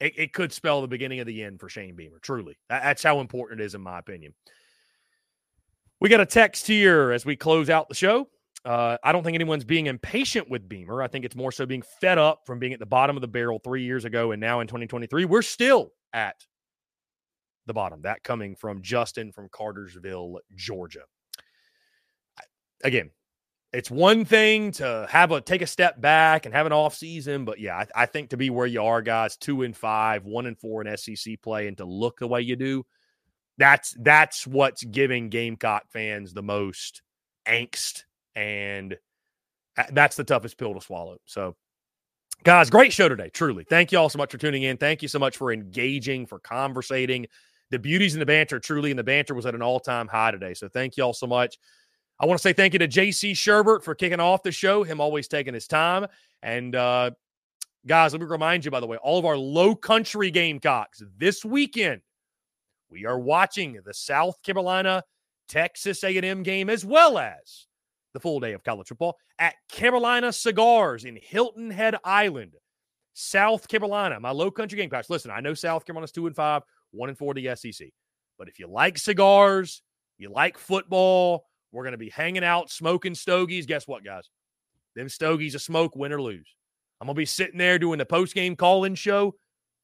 it, 0.00 0.12
it, 0.16 0.32
could 0.32 0.52
spell 0.52 0.82
the 0.82 0.88
beginning 0.88 1.20
of 1.20 1.26
the 1.26 1.42
end 1.42 1.58
for 1.58 1.68
Shane 1.68 1.96
Beamer. 1.96 2.18
Truly. 2.20 2.56
That, 2.68 2.82
that's 2.82 3.02
how 3.02 3.20
important 3.20 3.60
it 3.60 3.64
is, 3.64 3.74
in 3.74 3.80
my 3.80 3.98
opinion. 3.98 4.34
We 6.00 6.08
got 6.08 6.20
a 6.20 6.26
text 6.26 6.66
here 6.66 7.10
as 7.12 7.24
we 7.24 7.36
close 7.36 7.70
out 7.70 7.88
the 7.88 7.94
show. 7.94 8.28
Uh, 8.64 8.98
I 9.02 9.12
don't 9.12 9.22
think 9.22 9.36
anyone's 9.36 9.64
being 9.64 9.86
impatient 9.86 10.50
with 10.50 10.68
Beamer. 10.68 11.02
I 11.02 11.08
think 11.08 11.24
it's 11.24 11.36
more 11.36 11.52
so 11.52 11.66
being 11.66 11.82
fed 12.00 12.18
up 12.18 12.40
from 12.44 12.58
being 12.58 12.72
at 12.72 12.78
the 12.78 12.86
bottom 12.86 13.16
of 13.16 13.20
the 13.22 13.28
barrel 13.28 13.58
three 13.58 13.84
years 13.84 14.04
ago 14.04 14.32
and 14.32 14.40
now 14.40 14.60
in 14.60 14.66
2023. 14.66 15.24
We're 15.24 15.42
still 15.42 15.92
at 16.12 16.44
the 17.66 17.74
bottom. 17.74 18.02
That 18.02 18.22
coming 18.22 18.56
from 18.56 18.82
Justin 18.82 19.32
from 19.32 19.48
Cartersville, 19.50 20.40
Georgia. 20.54 21.04
Again, 22.84 23.10
it's 23.72 23.90
one 23.90 24.24
thing 24.24 24.70
to 24.72 25.06
have 25.10 25.32
a 25.32 25.40
take 25.40 25.60
a 25.60 25.66
step 25.66 26.00
back 26.00 26.46
and 26.46 26.54
have 26.54 26.66
an 26.66 26.72
off 26.72 26.94
season, 26.94 27.44
but 27.44 27.60
yeah, 27.60 27.76
I, 27.76 28.02
I, 28.02 28.06
think 28.06 28.30
to 28.30 28.36
be 28.36 28.48
where 28.48 28.66
you 28.66 28.82
are, 28.82 29.02
guys, 29.02 29.36
two 29.36 29.62
and 29.62 29.76
five, 29.76 30.24
one 30.24 30.46
and 30.46 30.58
four 30.58 30.82
in 30.82 30.96
SEC 30.96 31.42
play, 31.42 31.68
and 31.68 31.76
to 31.78 31.84
look 31.84 32.18
the 32.18 32.26
way 32.26 32.40
you 32.40 32.56
do, 32.56 32.86
that's 33.58 33.94
that's 34.00 34.46
what's 34.46 34.84
giving 34.84 35.28
Gamecock 35.28 35.90
fans 35.90 36.32
the 36.32 36.42
most 36.42 37.02
angst, 37.46 38.04
and 38.34 38.96
uh, 39.76 39.84
that's 39.92 40.16
the 40.16 40.24
toughest 40.24 40.58
pill 40.58 40.74
to 40.74 40.80
swallow. 40.80 41.18
So, 41.24 41.56
guys, 42.44 42.70
great 42.70 42.92
show 42.92 43.08
today. 43.08 43.30
Truly, 43.30 43.64
thank 43.64 43.92
you 43.92 43.98
all 43.98 44.08
so 44.08 44.18
much 44.18 44.30
for 44.30 44.38
tuning 44.38 44.62
in. 44.62 44.76
Thank 44.76 45.02
you 45.02 45.08
so 45.08 45.18
much 45.18 45.36
for 45.36 45.52
engaging, 45.52 46.26
for 46.26 46.38
conversating. 46.38 47.26
The 47.70 47.78
beauties 47.78 48.14
in 48.14 48.20
the 48.20 48.26
banter, 48.26 48.60
truly, 48.60 48.90
and 48.90 48.98
the 48.98 49.04
banter 49.04 49.34
was 49.34 49.46
at 49.46 49.54
an 49.54 49.62
all 49.62 49.80
time 49.80 50.08
high 50.08 50.30
today. 50.30 50.54
So, 50.54 50.68
thank 50.68 50.96
you 50.96 51.04
all 51.04 51.12
so 51.12 51.26
much. 51.26 51.58
I 52.18 52.26
want 52.26 52.38
to 52.38 52.42
say 52.42 52.52
thank 52.52 52.72
you 52.72 52.78
to 52.78 52.88
JC 52.88 53.32
Shurburtt 53.32 53.82
for 53.82 53.94
kicking 53.94 54.20
off 54.20 54.42
the 54.42 54.52
show, 54.52 54.82
him 54.82 55.00
always 55.00 55.28
taking 55.28 55.52
his 55.52 55.66
time. 55.66 56.06
And 56.42 56.74
uh, 56.74 57.10
guys, 57.86 58.12
let 58.12 58.20
me 58.20 58.26
remind 58.26 58.64
you, 58.64 58.70
by 58.70 58.80
the 58.80 58.86
way, 58.86 58.96
all 58.98 59.18
of 59.18 59.26
our 59.26 59.36
low 59.36 59.74
country 59.74 60.30
Gamecocks 60.30 61.02
this 61.18 61.44
weekend, 61.44 62.00
we 62.90 63.04
are 63.04 63.18
watching 63.18 63.78
the 63.84 63.92
South 63.92 64.42
Carolina 64.42 65.02
Texas 65.48 66.02
A&M 66.04 66.42
game 66.42 66.70
as 66.70 66.84
well 66.84 67.18
as 67.18 67.66
the 68.14 68.20
full 68.20 68.40
day 68.40 68.54
of 68.54 68.64
college 68.64 68.88
football 68.88 69.18
at 69.38 69.54
Carolina 69.68 70.32
Cigars 70.32 71.04
in 71.04 71.18
Hilton 71.20 71.70
Head 71.70 71.96
Island, 72.02 72.54
South 73.12 73.68
Carolina. 73.68 74.18
My 74.20 74.30
low 74.30 74.50
country 74.50 74.78
Gamecocks. 74.78 75.10
Listen, 75.10 75.30
I 75.30 75.40
know 75.40 75.52
South 75.52 75.84
Carolina's 75.84 76.12
two 76.12 76.26
and 76.26 76.34
five, 76.34 76.62
one 76.92 77.08
and 77.08 77.18
four 77.18 77.34
the 77.34 77.54
SEC, 77.54 77.88
but 78.38 78.48
if 78.48 78.58
you 78.58 78.66
like 78.66 78.98
cigars, 78.98 79.82
you 80.18 80.30
like 80.30 80.58
football 80.58 81.44
we're 81.76 81.84
going 81.84 81.92
to 81.92 81.98
be 81.98 82.08
hanging 82.08 82.42
out, 82.42 82.70
smoking 82.70 83.14
stogies. 83.14 83.66
Guess 83.66 83.86
what, 83.86 84.02
guys? 84.02 84.30
Them 84.94 85.10
stogies 85.10 85.54
a 85.54 85.58
smoke, 85.58 85.94
win 85.94 86.12
or 86.12 86.22
lose. 86.22 86.54
I'm 87.00 87.06
going 87.06 87.14
to 87.14 87.18
be 87.18 87.26
sitting 87.26 87.58
there 87.58 87.78
doing 87.78 87.98
the 87.98 88.06
post 88.06 88.34
game 88.34 88.56
call 88.56 88.84
in 88.84 88.94
show. 88.94 89.34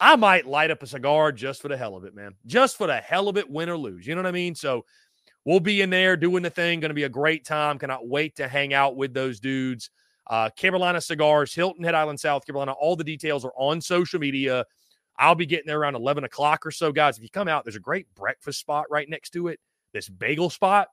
I 0.00 0.16
might 0.16 0.46
light 0.46 0.70
up 0.70 0.82
a 0.82 0.86
cigar 0.86 1.32
just 1.32 1.60
for 1.60 1.68
the 1.68 1.76
hell 1.76 1.94
of 1.94 2.04
it, 2.04 2.14
man. 2.14 2.32
Just 2.46 2.78
for 2.78 2.86
the 2.86 2.96
hell 2.96 3.28
of 3.28 3.36
it, 3.36 3.50
win 3.50 3.68
or 3.68 3.76
lose. 3.76 4.06
You 4.06 4.14
know 4.14 4.22
what 4.22 4.28
I 4.28 4.32
mean? 4.32 4.54
So 4.54 4.86
we'll 5.44 5.60
be 5.60 5.82
in 5.82 5.90
there 5.90 6.16
doing 6.16 6.42
the 6.42 6.50
thing. 6.50 6.80
Going 6.80 6.88
to 6.88 6.94
be 6.94 7.02
a 7.02 7.10
great 7.10 7.44
time. 7.44 7.78
Cannot 7.78 8.08
wait 8.08 8.36
to 8.36 8.48
hang 8.48 8.72
out 8.72 8.96
with 8.96 9.12
those 9.12 9.38
dudes. 9.38 9.90
Uh, 10.28 10.48
Carolina 10.56 11.00
Cigars, 11.00 11.54
Hilton 11.54 11.84
Head 11.84 11.94
Island, 11.94 12.18
South 12.18 12.46
Carolina. 12.46 12.72
All 12.72 12.96
the 12.96 13.04
details 13.04 13.44
are 13.44 13.52
on 13.56 13.82
social 13.82 14.18
media. 14.18 14.64
I'll 15.18 15.34
be 15.34 15.46
getting 15.46 15.66
there 15.66 15.80
around 15.80 15.94
11 15.94 16.24
o'clock 16.24 16.66
or 16.66 16.70
so, 16.70 16.92
guys. 16.92 17.16
If 17.16 17.22
you 17.22 17.30
come 17.30 17.48
out, 17.48 17.64
there's 17.64 17.76
a 17.76 17.80
great 17.80 18.06
breakfast 18.14 18.60
spot 18.60 18.86
right 18.90 19.08
next 19.08 19.30
to 19.30 19.48
it. 19.48 19.60
This 19.92 20.08
bagel 20.08 20.50
spot. 20.50 20.88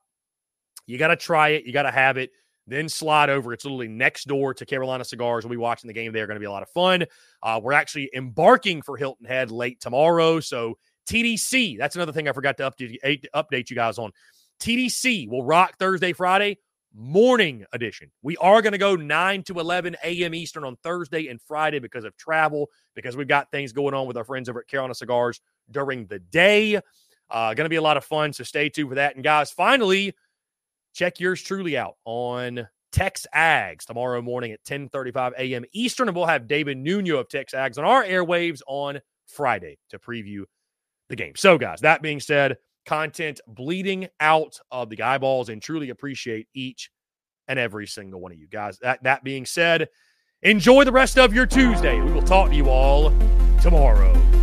You 0.86 0.98
got 0.98 1.08
to 1.08 1.16
try 1.16 1.50
it. 1.50 1.64
You 1.64 1.72
got 1.72 1.82
to 1.82 1.90
have 1.90 2.16
it. 2.16 2.30
Then 2.66 2.88
slide 2.88 3.30
over. 3.30 3.52
It's 3.52 3.64
literally 3.64 3.88
next 3.88 4.28
door 4.28 4.54
to 4.54 4.66
Carolina 4.66 5.04
Cigars. 5.04 5.44
We'll 5.44 5.50
be 5.50 5.56
watching 5.56 5.88
the 5.88 5.94
game 5.94 6.12
there. 6.12 6.26
Going 6.26 6.36
to 6.36 6.40
be 6.40 6.46
a 6.46 6.50
lot 6.50 6.62
of 6.62 6.68
fun. 6.70 7.04
Uh, 7.42 7.60
we're 7.62 7.72
actually 7.72 8.10
embarking 8.14 8.82
for 8.82 8.96
Hilton 8.96 9.26
Head 9.26 9.50
late 9.50 9.80
tomorrow. 9.80 10.40
So 10.40 10.78
TDC, 11.08 11.78
that's 11.78 11.96
another 11.96 12.12
thing 12.12 12.28
I 12.28 12.32
forgot 12.32 12.56
to 12.58 12.70
update, 12.70 13.24
update 13.34 13.70
you 13.70 13.76
guys 13.76 13.98
on. 13.98 14.12
TDC 14.60 15.28
will 15.28 15.42
rock 15.42 15.78
Thursday, 15.78 16.12
Friday 16.12 16.58
morning 16.94 17.64
edition. 17.72 18.10
We 18.22 18.36
are 18.38 18.62
going 18.62 18.72
to 18.72 18.78
go 18.78 18.96
9 18.96 19.42
to 19.44 19.60
11 19.60 19.96
a.m. 20.04 20.34
Eastern 20.34 20.64
on 20.64 20.76
Thursday 20.82 21.28
and 21.28 21.40
Friday 21.40 21.78
because 21.78 22.04
of 22.04 22.16
travel, 22.16 22.68
because 22.94 23.16
we've 23.16 23.28
got 23.28 23.50
things 23.50 23.72
going 23.72 23.94
on 23.94 24.06
with 24.06 24.16
our 24.16 24.24
friends 24.24 24.48
over 24.48 24.60
at 24.60 24.68
Carolina 24.68 24.94
Cigars 24.94 25.40
during 25.70 26.06
the 26.06 26.18
day. 26.18 26.76
Uh, 27.30 27.54
going 27.54 27.64
to 27.64 27.70
be 27.70 27.76
a 27.76 27.82
lot 27.82 27.96
of 27.96 28.04
fun. 28.04 28.32
So 28.32 28.44
stay 28.44 28.68
tuned 28.68 28.88
for 28.88 28.96
that. 28.96 29.14
And 29.14 29.22
guys, 29.22 29.50
finally, 29.52 30.14
check 30.92 31.20
yours 31.20 31.40
truly 31.42 31.78
out 31.78 31.94
on 32.04 32.66
TexAgs 32.92 33.84
tomorrow 33.84 34.20
morning 34.20 34.52
at 34.52 34.64
10:35 34.64 35.32
a.m. 35.38 35.64
Eastern, 35.72 36.08
and 36.08 36.16
we'll 36.16 36.26
have 36.26 36.48
David 36.48 36.78
Nuno 36.78 37.18
of 37.18 37.28
TexAgs 37.28 37.78
on 37.78 37.84
our 37.84 38.04
airwaves 38.04 38.62
on 38.66 39.00
Friday 39.26 39.78
to 39.90 39.98
preview 39.98 40.42
the 41.08 41.16
game. 41.16 41.34
So, 41.36 41.56
guys, 41.56 41.80
that 41.80 42.02
being 42.02 42.20
said, 42.20 42.58
content 42.86 43.40
bleeding 43.46 44.08
out 44.20 44.58
of 44.70 44.90
the 44.90 45.02
eyeballs, 45.02 45.48
and 45.48 45.62
truly 45.62 45.90
appreciate 45.90 46.48
each 46.54 46.90
and 47.48 47.58
every 47.58 47.86
single 47.86 48.20
one 48.20 48.32
of 48.32 48.38
you 48.38 48.48
guys. 48.48 48.78
That 48.78 49.02
that 49.02 49.24
being 49.24 49.44
said, 49.46 49.88
enjoy 50.42 50.84
the 50.84 50.92
rest 50.92 51.18
of 51.18 51.34
your 51.34 51.46
Tuesday. 51.46 52.00
We 52.00 52.12
will 52.12 52.22
talk 52.22 52.50
to 52.50 52.56
you 52.56 52.68
all 52.68 53.12
tomorrow. 53.60 54.39